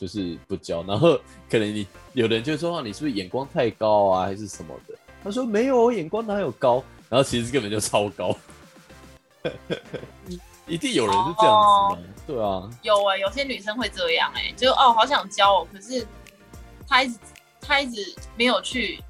[0.00, 0.82] 就是不交？
[0.84, 4.94] 然后可能你有的人就说，啊，你是不是眼光太高啊，还是什么的？
[5.22, 6.82] 他说没有，我眼光哪有高？
[7.10, 8.34] 然后其实根本就超高。
[10.66, 16.06] 一定有人是这样子的，对啊，有哎、有些女生会这样哎、就哦好想交哦，可是
[16.88, 17.18] 她一直
[17.60, 19.02] 她一直没有去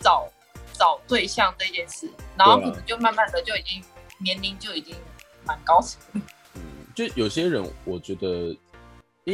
[0.00, 0.28] 找
[0.74, 3.82] 找对象这件事，然后可能就慢慢的就已经
[4.18, 4.94] 年龄就已经
[5.46, 5.98] 蛮高层。
[6.12, 6.60] 嗯，
[6.94, 8.54] 就有些人我觉得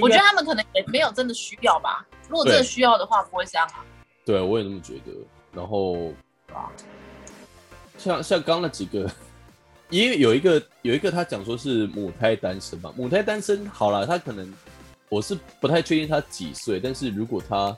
[0.01, 2.07] 我觉得他们可能也没有真的需要吧。
[2.29, 3.85] 如果真的需要的话，不会这样啊。
[4.25, 5.13] 对我也那么觉得。
[5.53, 6.13] 然后
[6.53, 6.71] 啊
[7.97, 9.11] 像像刚刚那几个，
[9.91, 14.53] 因为有一个有一个他讲说是母胎单身嘛，母胎单身好了，他可能
[15.09, 17.77] 我是不太确定他几岁，但是如果他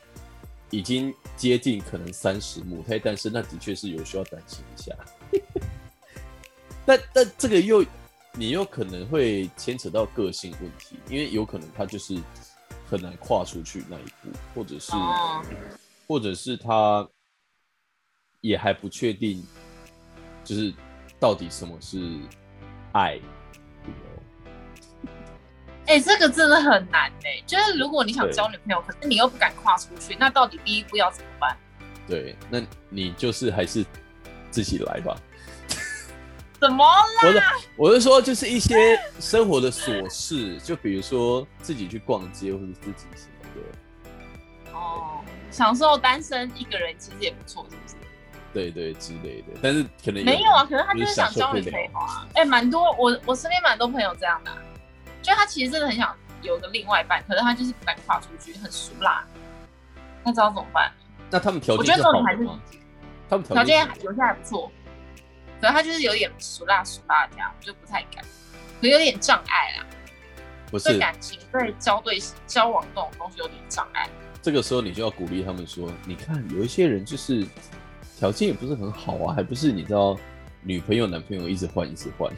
[0.70, 4.92] 已经接近可能三十，母胎单身，那的确是有需要担心一下。
[6.84, 7.84] 但但这个又
[8.38, 12.16] 你有可能会牵扯到个性问题，因为有可能他就是
[12.88, 15.42] 很难跨出去那一步，或者是、哦，
[16.06, 17.04] 或者是他
[18.40, 19.44] 也还不确定，
[20.44, 20.72] 就是
[21.18, 22.16] 到底什么是
[22.92, 23.18] 爱。
[25.86, 31.56] 哎、这个真的很难哎、就是如果你想交女朋友，可是你又不敢跨出去，那到底第一步要怎么办？
[32.06, 33.84] 对，那你就是还是
[34.48, 35.20] 自己来吧。
[36.60, 37.22] 怎么啦？
[37.22, 37.42] 我是
[37.76, 47.94] 我是说，就是一些生活的琐事，就比如说自己去逛街，或者自己什么的，哦，享受单身一个人其实也不错，是不是？
[48.52, 49.58] 对对之类的。
[49.62, 52.26] 但是可能没有啊，可能他就就是是想交女朋友啊。
[52.34, 54.58] 哎、蛮多我我身边蛮多朋友这样的啊、
[55.22, 59.24] 就他其实真的很想有个另外一半，可是他就是不敢跨出去，很俗辣。
[60.24, 60.90] 那知道怎么办？
[61.30, 62.48] 那他们条件我觉得这种还是？
[63.30, 64.72] 他们条件有些还不错，
[65.60, 68.24] 可能他就是有点俗辣俗辣这样，我就不太敢，
[68.80, 69.86] 可有点障碍啦。
[70.70, 74.08] 不是对感情、对交对交往这种东西有点障碍。
[74.42, 77.46] 这个时候你就要鼓励他们说，你看有一些人就是
[78.18, 80.16] 条件也不是很好啊，还不是你知道
[80.62, 82.30] 女朋友男朋友一直换一直换。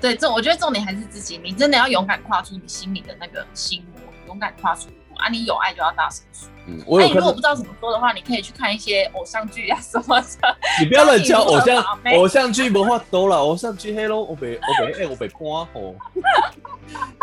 [0.00, 5.28] 对，这我觉得重点还是自己，你真的要勇敢跨出你心里的那个心魔，勇敢跨出啊！
[5.28, 6.48] 你有爱就要大声说。
[6.66, 10.56] 嗯，我那有看到你如果不知道怎么说的话，你可以去看一些偶像剧啊什么的。
[10.80, 15.94] 你不要乱教偶像偶像剧文化多了，偶像剧黑龙我被我被哎我北瓜吼。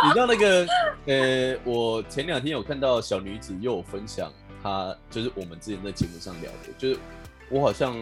[0.04, 0.66] 你知道那个
[1.06, 7.00] 呃，我前两天有看到小女子又有分享，她就是我们之前在节目上聊的，就是
[7.50, 7.96] 我好像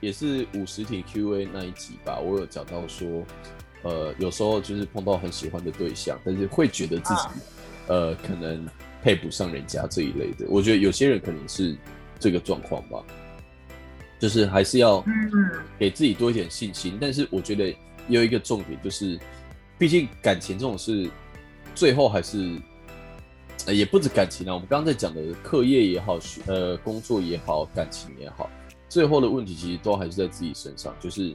[0.00, 3.06] 也是五十题 Q&A 那一集吧，我有讲到说，
[3.82, 7.20] 呃，有时候就是碰到很喜欢的对象，但是会觉得自己、
[7.88, 8.66] 呃可能
[9.02, 11.76] 配不上人家这一类的，我觉得有些人可能是
[12.18, 13.02] 这个状况吧。
[14.20, 15.04] 就是还是要，
[15.78, 16.96] 给自己多一点信心。
[16.98, 17.76] 但是我觉得
[18.08, 19.18] 有一个重点就是，
[19.76, 21.10] 毕竟感情这种事，
[21.74, 22.58] 最后还是，
[23.66, 24.54] 也不止感情啊。
[24.54, 28.48] 我们刚刚在讲的课业也好，学呃工作也好，感情也好，
[28.88, 31.34] 最后的问题其实都还是在自己身上，就是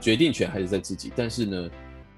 [0.00, 1.10] 决定权还是在自己。
[1.16, 1.68] 但是呢，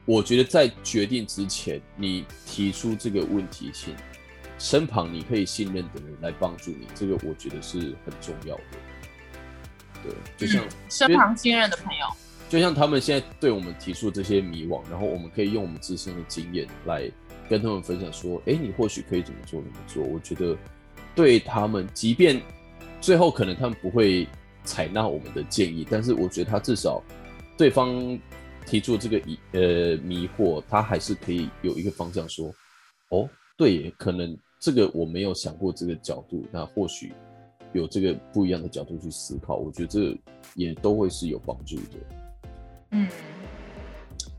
[0.08, 3.94] 我觉得在决定之前，你提出这个问题，请
[4.58, 8.62] 身旁你可以信任的人来帮助你，这个我觉得是很重要的。
[10.02, 12.06] 对，就像、嗯身旁信任的朋友，
[12.48, 17.02] 就像他们现在对我们提出这些迷惘，然后我们可以用我们自身的经验来
[17.46, 20.02] 跟他们分享，说，哎，你或许可以怎么做，怎么做。
[20.02, 20.56] 我觉得
[21.14, 22.40] 对他们，即便
[22.98, 24.26] 最后可能他们不会
[24.64, 27.02] 采纳我们的建议，但是我觉得他至少
[27.58, 28.18] 对方
[28.68, 32.52] 提出这个疑呃迷惑，他还是可以有一个方向说，
[33.08, 33.26] 哦，
[33.56, 37.14] 对，可能这个我没有想过这个角度，那或许
[37.72, 40.16] 有这个不一样的角度去思考，我觉得这
[40.54, 41.98] 也都会是有帮助的。
[42.90, 43.08] 嗯，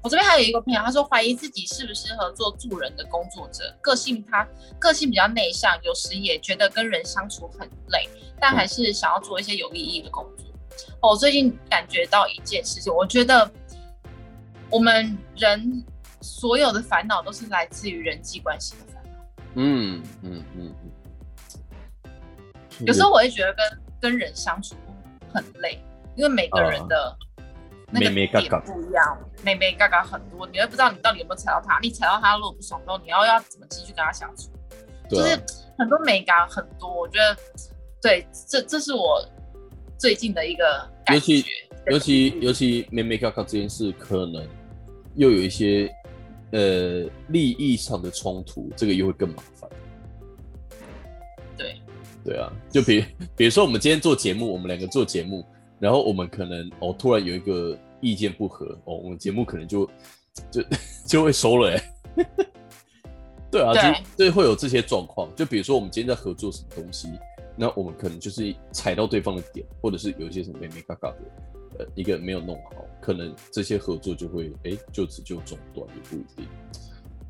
[0.03, 8.07] 我这边还有一个朋友，他说怀疑自己适不适合做助人的工作者，个性他个性比较内向，有时也觉得跟人相处很累，
[8.39, 10.45] 但还是想要做一些有意义的工作。
[11.01, 13.49] 我最近感觉到一件事情，我觉得
[14.69, 15.83] 我们人
[16.21, 19.19] 所有的烦恼都是来自于人际关系的烦恼。
[19.55, 20.75] 嗯嗯嗯
[22.03, 24.75] 嗯，有时候我会觉得跟跟人相处
[25.33, 25.81] 很累，
[26.15, 27.17] 因为每个人的
[27.91, 34.51] 那个点嘎不一样，妹妹嘎嘎很多，你会不知道你到底有没有踩到他，你踩到他如果不爽之后，你要要怎么继续跟他相处，
[35.09, 35.35] 就是
[35.77, 37.35] 很多美感很多，我觉得
[38.01, 39.27] 对，这这是我
[39.97, 41.49] 最近的一个感尤其觉，
[41.87, 44.47] 尤其尤其妹妹嘎嘎这件事，可能
[45.15, 45.89] 又有一些
[46.51, 49.69] 呃利益上的冲突，这个又会更麻烦。
[51.57, 51.75] 对，
[52.23, 53.03] 对啊，就比
[53.35, 55.45] 比如说我们今天做节目，我们两个做节目，
[55.79, 59.85] 然后我们可能哦突然有一个意见不合，哦，我们节目可能就
[60.51, 60.63] 就
[61.05, 62.25] 就会收了哎、
[63.51, 63.73] 对啊，
[64.15, 65.29] 对会有这些状况。
[65.35, 67.09] 就比如说我们今天在合作什么东西，
[67.57, 71.17] 那我们可能就是踩到对方的点，或者是有一些什么没没嘎嘎的，
[71.79, 76.45] 呃，一个没有弄好，可能这些合作就会哎就此就中断，也不一定，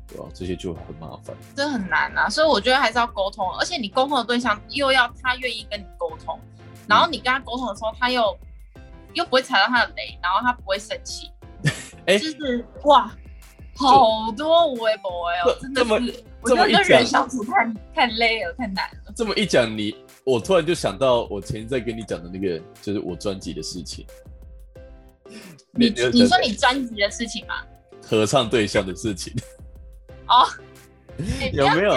[0.08, 1.34] 对吧、这些就很麻烦。
[1.56, 6.38] 这很难啊，所以我觉得还是要沟通，而且你沟通的对象又要他愿意跟你沟通，
[6.88, 8.36] 然后你跟他沟通的时候，他又
[9.14, 11.30] 又不会踩到他的雷，然后他不会生气，
[12.06, 13.10] 哎就是哇，
[13.76, 19.12] 好多无微不微哦，真的是，我觉得跟人相处太太累了，太难了。
[19.14, 24.06] 这么一讲，你我突然就想到我前天在跟你讲的那个，就是我专辑的事情，
[25.74, 27.62] 你你说你专辑的事情吗？
[28.06, 29.32] 合唱对象的事情，
[30.26, 30.48] 哦，
[31.40, 31.94] 哎有没有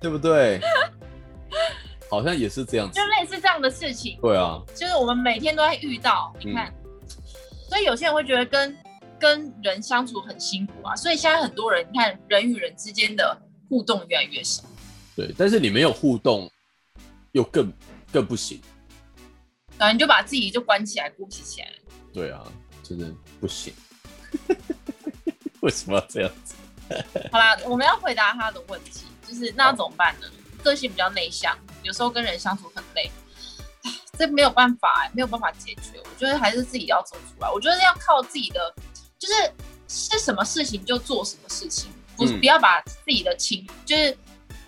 [0.00, 0.60] 对不对？
[2.08, 3.04] 好像也是这样子就。
[3.06, 6.72] 类似这样的事情，对啊，就是我们每天都在遇到，你看，
[7.68, 8.76] 所以有些人会觉得跟
[9.18, 13.36] 跟人相处很辛苦啊，所以现在很多人，你看人与人之间的
[13.68, 14.62] 互动越来越少。
[15.16, 16.50] 对，但是你没有互动，
[17.32, 17.72] 又更
[18.12, 18.60] 更不行。
[19.76, 21.68] 然后你就把自己就关起来，孤僻起来。
[22.16, 22.42] 对啊，
[22.82, 23.06] 真的
[23.38, 23.74] 不行。
[25.60, 26.54] 为什么要这样子？
[27.30, 30.26] 好啦，我们要回答他的问题，就是那怎么办呢？
[30.64, 33.10] 个性比较内向，有时候跟人相处很累，
[34.18, 36.00] 这没有办法、没有办法解决。
[36.04, 37.50] 我觉得还是自己要走出来。
[37.50, 38.74] 我觉得要靠自己的，
[39.18, 39.52] 就是
[39.86, 44.16] 是什么事情就做什么事情，不嗯不要把自己的情，就是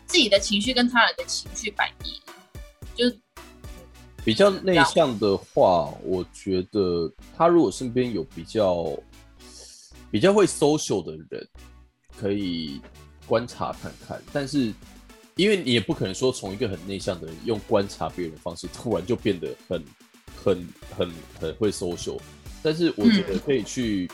[0.05, 2.23] 自己的情绪跟他人的情绪摆第一，
[2.95, 3.19] 就是
[4.29, 8.95] 比较内向的话，我觉得他如果身边有比较
[10.11, 11.49] 比较会 social 的人，
[12.15, 12.79] 可以
[13.27, 14.23] 观察看看。
[14.31, 14.71] 但是，
[15.37, 19.83] 因为你也不可能说从一个很内向的人用观察别人的方式，突然就变得很
[20.37, 21.11] 很很
[21.41, 22.19] 很会 social。
[22.63, 24.11] 但是我觉得可以去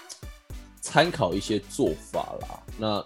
[0.81, 2.62] 参考一些做法啦。
[2.79, 3.05] 那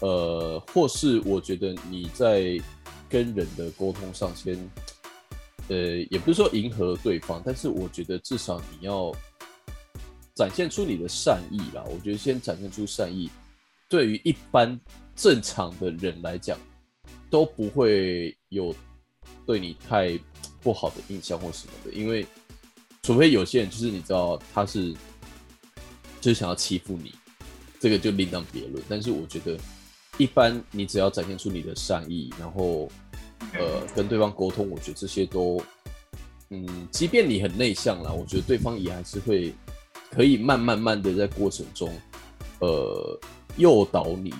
[0.00, 2.60] 呃，或是我觉得你在
[3.08, 4.58] 跟人的沟通上先。
[5.70, 5.76] 呃，
[6.10, 9.14] 也不是说迎合对方，但是我觉得至少你要
[10.34, 11.84] 展现出你的善意啦。
[11.84, 13.30] 我觉得先展现出善意，
[13.88, 14.76] 对于一般
[15.14, 16.58] 正常的人来讲，
[17.30, 18.74] 都不会有
[19.46, 20.18] 对你太
[20.60, 21.92] 不好的印象或什么的。
[21.92, 22.26] 因为
[23.04, 24.92] 除非有些人就是你知道他是
[26.20, 27.14] 就是想要欺负你，
[27.78, 28.82] 这个就另当别论。
[28.88, 29.56] 但是我觉得
[30.18, 32.90] 一般你只要展现出你的善意，然后。
[33.54, 35.62] 呃，跟对方沟通，我觉得这些都，
[36.50, 39.52] 嗯，即便你很内向啦，我觉得对方也还是会
[40.10, 41.92] 可以慢慢慢的在过程中，
[42.60, 43.18] 呃，
[43.56, 44.32] 诱导你。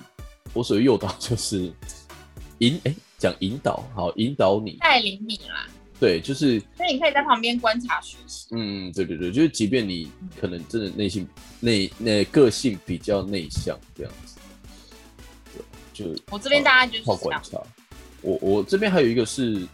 [0.52, 1.72] 我所谓诱导就是
[2.58, 5.66] 引，哎、讲引导，好，引导你，带领你啦。
[5.98, 8.46] 对，就是，所以你可以在旁边观察学习。
[8.52, 11.28] 嗯，对对对，就是即便你可能真的内心
[11.60, 14.36] 内那个性比较内向这样子，
[15.54, 15.62] 对，
[16.14, 17.04] 就我这边大概就是。
[17.04, 17.60] 靠观察。
[18.22, 19.66] 我我这边还有一个是，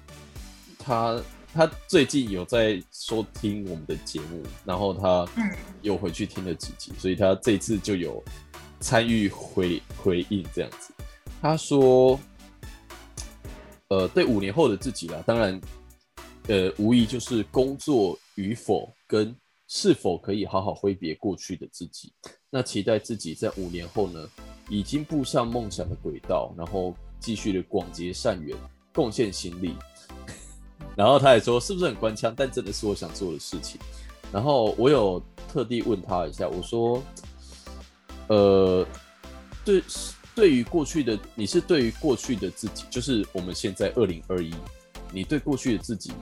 [0.79, 1.21] 他
[1.53, 5.51] 他最近有在收听我们的节目，然后他嗯
[5.83, 8.23] 有回去听了几集，所以他这次就有
[8.81, 10.93] 参与回回应这样子。
[11.41, 12.19] 他说，
[13.89, 15.61] 呃，对五年后的自己啦，当然，
[16.49, 19.35] 呃，无疑就是工作与否跟
[19.69, 22.13] 是否可以好好挥别过去的自己。
[22.51, 24.29] 那期待自己在五年后呢，
[24.69, 28.57] 已经步上梦想的轨道，然后继续的广结善缘，
[28.93, 29.75] 贡献心力。
[30.97, 32.35] 然后他也说，是不是很官腔？
[32.37, 33.81] 但真的是我想做的事情。
[34.33, 37.03] 然后我有特地问他一下，我说，
[38.29, 38.87] 呃，
[39.65, 39.83] 对，
[40.35, 44.53] 对于过去的你是对于过去的自己，就是我们现在二零二一，
[45.13, 46.13] 你对过去的自己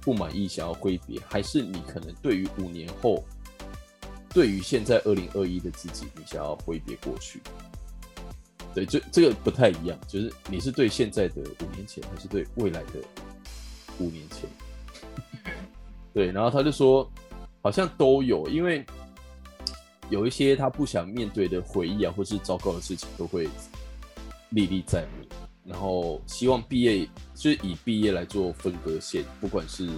[0.00, 3.22] 不满意，想要挥别，还是你可能对于五年后，
[4.30, 7.40] 对于现在二零二一的自己，你想要挥别过去？
[8.74, 13.00] 对，这这个不太一样，就是你是对现在的五年前，还是对未来的
[13.98, 14.48] 五年前？
[16.14, 17.10] 对，然后他就说，
[17.62, 18.84] 好像都有，因为
[20.08, 23.48] 有一些他不想面对的回忆啊，或是糟糕的事情，都会
[24.50, 25.26] 历历在目。
[25.64, 29.88] 然后希望毕业就是以毕业来做分割线，不管是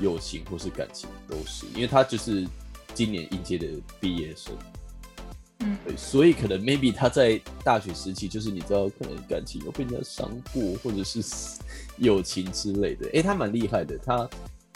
[0.00, 2.46] 友情或是感情，都是，因为他就是
[2.94, 3.66] 今年应届的
[4.00, 4.54] 毕业生。
[5.60, 11.22] 嗯，对，所以可能 maybe 他在大学时期，就是你知道，可能感情有被人家伤过，或者是
[11.98, 13.06] 友情之类的。
[13.10, 14.28] 诶，他蛮厉害的，他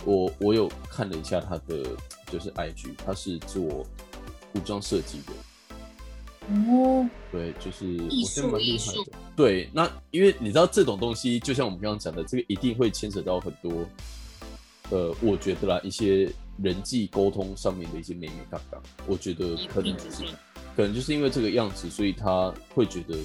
[0.05, 1.85] 我我有看了一下他的
[2.30, 3.87] 就是 IG，他是做
[4.53, 5.32] 服装设计的，
[6.70, 9.12] 哦，对，就是艺我觉得蛮厉害术艺术的。
[9.35, 13.87] 对，那因为你知道这种东西，就像我们刚刚讲的，这个一定会牵扯到很多，
[14.91, 16.30] 呃，我觉得啦，一些
[16.62, 20.24] 人际沟通上面的一些美美杠杠，我觉得可能就是
[20.77, 23.16] 可能就是因为这个样子，所以他会觉得，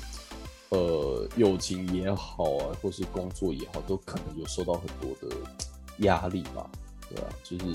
[0.70, 5.36] 呃，友情也好啊，或是工作也好，都可能有受到很多的
[6.00, 6.70] 压力吧，
[7.10, 7.66] 对啊，就是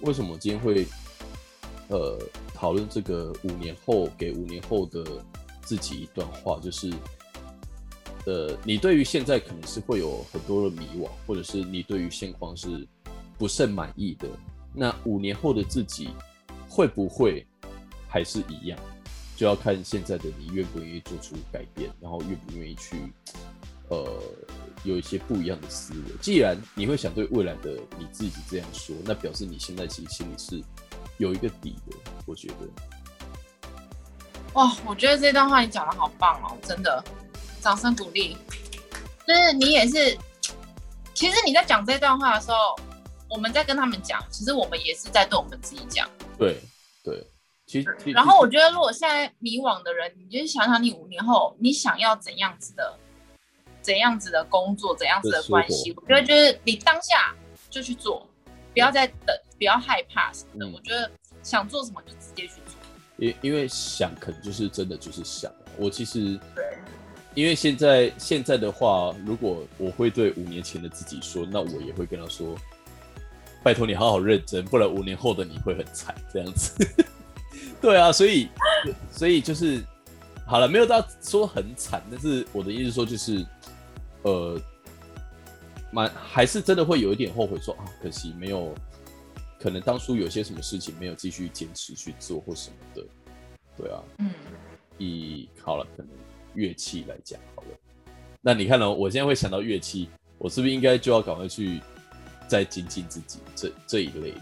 [0.00, 0.86] 为什么今天会
[1.88, 2.18] 呃
[2.52, 5.02] 讨论这个五年后给五年后的
[5.62, 6.92] 自己一段话，就是
[8.26, 12.86] 呃，你对于现在可能是会有很多的迷惘，或者是你对于现况是
[13.38, 14.28] 不甚满意的，
[14.74, 16.10] 那五年后的自己
[16.68, 17.46] 会不会
[18.06, 18.78] 还是一样？
[19.36, 23.12] 就要看现在的你愿不愿意做出改变，然后愿不愿意去
[23.88, 24.22] 呃
[24.84, 26.14] 有一些不一样的思维。
[26.20, 30.62] 既然你会想对未来的你自己这样说，那表示你现在其实心里是
[31.18, 31.96] 有一个底的。
[32.26, 32.68] 我觉得，
[34.54, 37.04] 哇，我觉得这段话你讲的好棒哦，真的，
[37.60, 38.36] 掌声鼓励。
[39.26, 40.16] 就是你也是，
[41.12, 42.56] 其实你在讲这段话的时候，
[43.28, 46.08] 我们在跟他们讲，其实我们也是在对我们自己讲。
[46.38, 46.62] 对对，
[47.82, 52.96] 其实然后我觉得，如果现在迷惘的人，你就想想你五年后你想要怎样子的、
[53.82, 55.92] 怎样子的工作、怎样子的关系。
[55.96, 57.34] 我觉得就是你当下
[57.68, 58.24] 就去做，
[58.72, 60.66] 不要再等，不要害怕什么的。
[60.66, 61.10] 嗯我觉得
[61.42, 62.76] 想做什么就直接去做。
[63.16, 66.64] 因因为想可能就是真的就是想，我其实对，
[67.34, 72.56] 因为现在现在的话，如果我会对五年前的自己说，那我也会跟他说，
[73.64, 76.72] 拜托你好好认真，不然五年后的你会很惨这样子。
[77.84, 78.48] 对啊，所以
[79.12, 79.84] 所以就是
[80.46, 83.44] 好了，没有到说很惨，但是我的意思说就是，
[84.22, 84.58] 呃，
[85.92, 88.74] 蛮还是真的会有一点后悔说啊，可惜没有，
[89.60, 93.02] 可能当初有些什么事情没有继续坚持去做或什么的，
[93.76, 94.30] 对啊，嗯，
[94.96, 96.08] 以好了，可能
[96.54, 97.68] 乐器来讲好了，
[98.40, 100.08] 那你看呢、我现在会想到乐器，
[100.38, 101.82] 我是不是应该就要赶快去
[102.48, 104.40] 再精进自己这这一类的？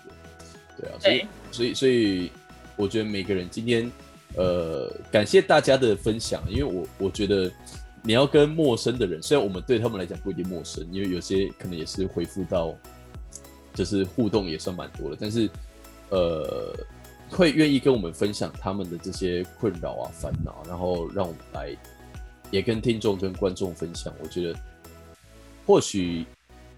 [0.79, 1.27] 对啊，所以对。
[1.51, 2.31] 所以所以
[2.77, 3.91] 我觉得每个人今天
[4.37, 7.51] 呃，感谢大家的分享，因为我我觉得
[8.03, 12.75] 你要跟陌生的人，虽然我们对他们来讲不一定陌生，因为有些可能也是回复到，
[13.75, 15.49] 就是互动也算蛮多的，但是
[16.09, 16.75] 呃，
[17.31, 21.77] 会愿意跟我们分享他们的这些困扰啊、烦恼，然后让我们来
[22.51, 24.13] 也跟听众、跟观众分享。
[24.23, 24.59] 我觉得
[25.67, 26.25] 或许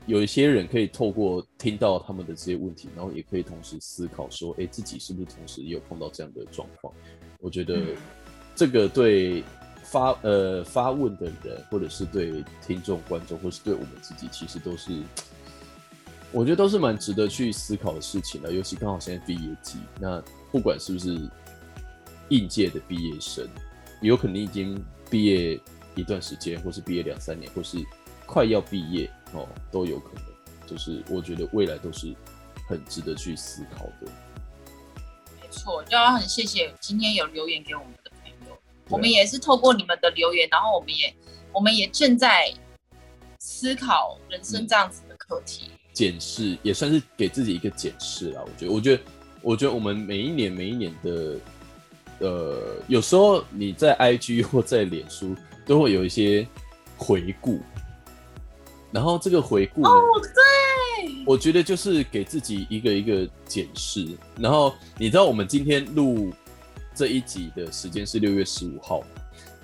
[0.06, 6.92] 有一些人可以透过听到他们的这些问题，然后也可以同时思考说，哎，自己是不是同时也有碰到这样的状况？
[7.40, 7.96] 我觉得嗯
[8.54, 9.42] 这个对
[9.82, 14.92] 发呃发问的人，或者是对听众、观众，或是对我们自己，其实都是。
[16.32, 21.16] 我觉得都是蛮值得去思考的事情了，尤其刚好现在毕业季，那不管是不是
[22.28, 23.46] 应届的毕业生，
[24.00, 25.60] 有可能已经毕业
[25.94, 27.78] 一段时间，或是毕业两三年，或是
[28.26, 30.24] 快要毕业哦，都有可能。
[30.66, 32.14] 就是我觉得未来都是
[32.66, 34.10] 很值得去思考的。
[35.40, 38.56] 没错，就要很谢谢今天有留言给我们的朋友，
[38.88, 41.14] 我们也是透过你们的留言，然后我们也
[41.52, 42.50] 我们也正在
[43.38, 45.70] 思考人生这样子的课题。
[45.92, 48.42] 检视也算是给自己一个检视啦。
[48.42, 49.02] 我觉得，我觉得，
[49.42, 51.36] 我觉得我们每一年每一年的，
[52.20, 56.44] 呃，有时候你在 IG 或在脸书都会有一些
[56.96, 57.60] 回顾，
[58.94, 64.06] 然后这个回顾呢，哦，对，我觉得就是给自己一个一个检视。
[64.38, 66.32] 然后你知道我们今天录
[66.94, 69.02] 这一集的时间是六月十五号，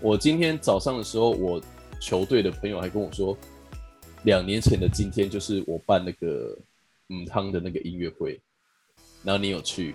[0.01, 1.63] 我今天早上的时候，我
[2.01, 3.39] 球队的朋友还跟我说，
[4.25, 6.59] 两年前的今天就是我办那个
[7.11, 8.41] 嗯汤的那个音乐会，
[9.23, 9.95] 然后你有去？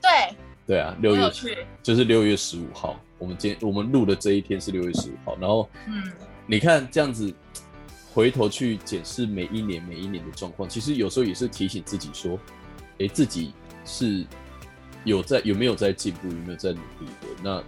[0.00, 0.36] 对，
[0.66, 6.10] 对啊，我六月有去，就是六月十五号，我们今天我们录的这一天是六月十五号，然后嗯，
[6.44, 7.32] 你看这样子，
[8.14, 12.38] 回头去检视每一年每一年的状况，其实有时候也是提醒自己说，
[12.98, 13.52] 诶，自己
[13.84, 14.24] 是
[15.04, 17.28] 有在有没有在进步，有没有在努力的。
[17.42, 17.62] 那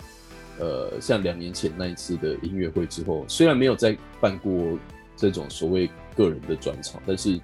[0.64, 4.78] 呃，像两年前那一次的音乐会之后，虽然没有再办过
[5.16, 7.40] 这种所谓个人的专场，但是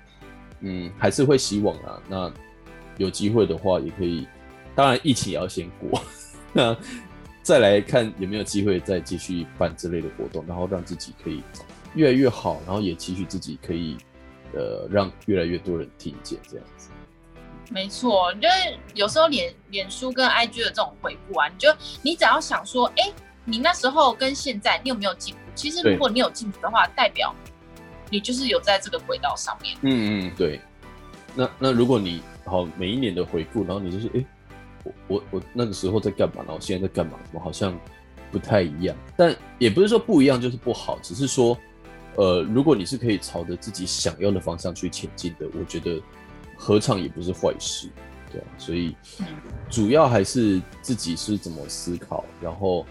[0.61, 2.33] 嗯，还是会希望啊，那
[2.99, 4.29] 有机会的话也可以，
[4.75, 6.01] 当然疫情也要先过，
[6.53, 6.77] 那
[7.43, 11.43] 再来看有没有机会再继续办这类的活动，然后让自己可以
[11.95, 13.97] 越来越好，然后也期许自己可以
[14.53, 16.91] 呃让越来越多人听见这样子。
[17.71, 21.69] 没错，就是有时候脸脸书跟 IG 的这种回复啊，你就
[22.03, 23.13] 你只要想说，哎，
[23.45, 25.41] 你那时候跟现在你有没有进步？
[25.55, 27.35] 其实如果你有进步的话，代表
[28.11, 29.77] 你就是有在这个轨道上面。
[29.83, 30.61] 嗯嗯，对。
[31.35, 34.27] 那那如果你好每一年的回顾，然后你就是哎、诶
[34.83, 37.79] 我我我那个时候在干嘛，然后现在在干嘛，怎么好像
[38.33, 38.97] 不太一样？
[39.17, 41.57] 但也不是说不一样就是不好，只是说
[42.17, 46.01] 呃，如果你是可以朝着自己想要的方向去前进的，我觉得
[46.57, 47.89] 何尝也不是坏事，
[48.31, 48.47] 对啊。
[48.59, 49.27] 所以嗯
[49.71, 52.85] 主要还是自己是怎么思考，然后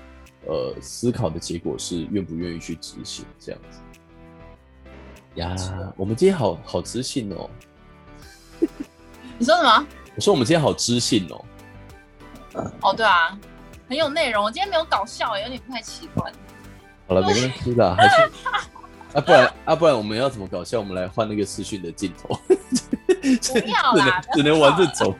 [0.47, 3.79] 呃，思考的结果是愿不愿意去执行这样子。
[5.35, 5.55] 呀，
[5.95, 7.49] 我们今天好好知性哦。
[9.37, 9.85] 你说什么？
[10.15, 11.45] 我说我们今天好知性哦。
[12.81, 13.37] 哦，对啊，
[13.87, 14.43] 很有内容。
[14.43, 16.33] 我今天没有搞笑、欸，有点不太习惯。
[17.07, 18.31] 好了，没关系的，还是
[19.13, 20.79] 啊，不然啊，不然我们要怎么搞笑？
[20.79, 22.39] 我们来换那个视讯的镜头。
[23.41, 25.15] 只能只能玩这种。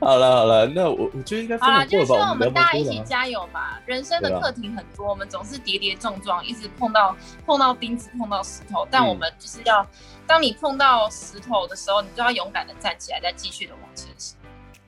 [0.00, 2.18] 好了好了，那我我觉得应该分好啦，就是希得过吧？
[2.18, 2.78] 们聊望我们大家。
[2.78, 3.80] 一起加油吧。
[3.86, 8.86] 人生的课题很多，我们总是跌跌撞撞，一直碰到碰到钉子，碰到石头。
[8.90, 9.84] 但嗯我们就是要，
[10.26, 14.36] 当你碰到石头的时候，你就要勇敢的站起来，再继续的往前行。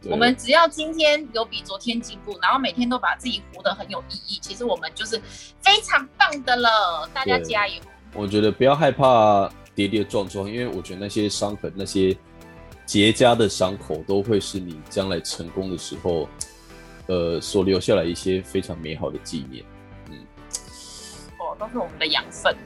[0.04, 5.20] 我们只要今天有比昨天进步，然后每天都把自己活得很有意义，其实我们就是
[5.60, 7.08] 非常棒的了。
[7.12, 7.82] 大家加油！
[8.14, 12.16] 我觉得不要害怕跌跌撞撞，因为我觉得那些伤痕、那些
[12.84, 16.28] 结痂的伤口，都会是你将来成功的时候，
[17.06, 19.64] 呃，所留下来一些非常美好的纪念。
[20.11, 20.16] 嗯
[21.38, 22.56] 哦，都是我们的养分。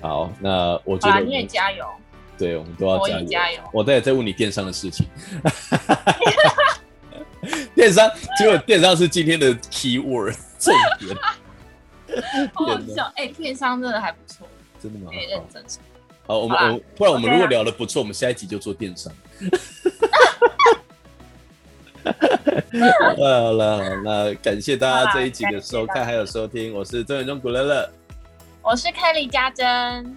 [0.00, 1.86] 好，那我觉得我们也加油！
[2.36, 3.26] 对，我们都要加油。
[3.26, 5.06] 加油我待会再问你电商的事情。
[7.74, 11.16] 电商，结果电商是今天的 key word 重点，
[12.54, 14.46] 好笑，哎、电商真的还不错，
[14.84, 15.24] 真的吗可以？
[15.30, 15.80] 认真说。
[16.26, 19.10] 好，我们我们不然我们如果聊的不错，我们下一集就做电商。
[22.04, 27.90] 好了好了，好那感谢大家这一集的收看还有收听，我是周元忠古乐乐，
[28.60, 29.66] 我是 Kelly 家珍，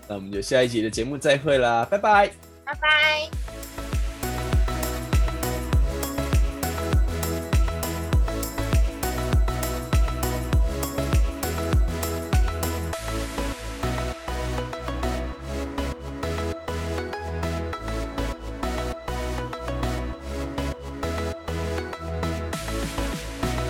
[0.08, 2.30] 那我们就下一集的节目再会啦，拜拜，
[2.66, 3.87] 拜拜。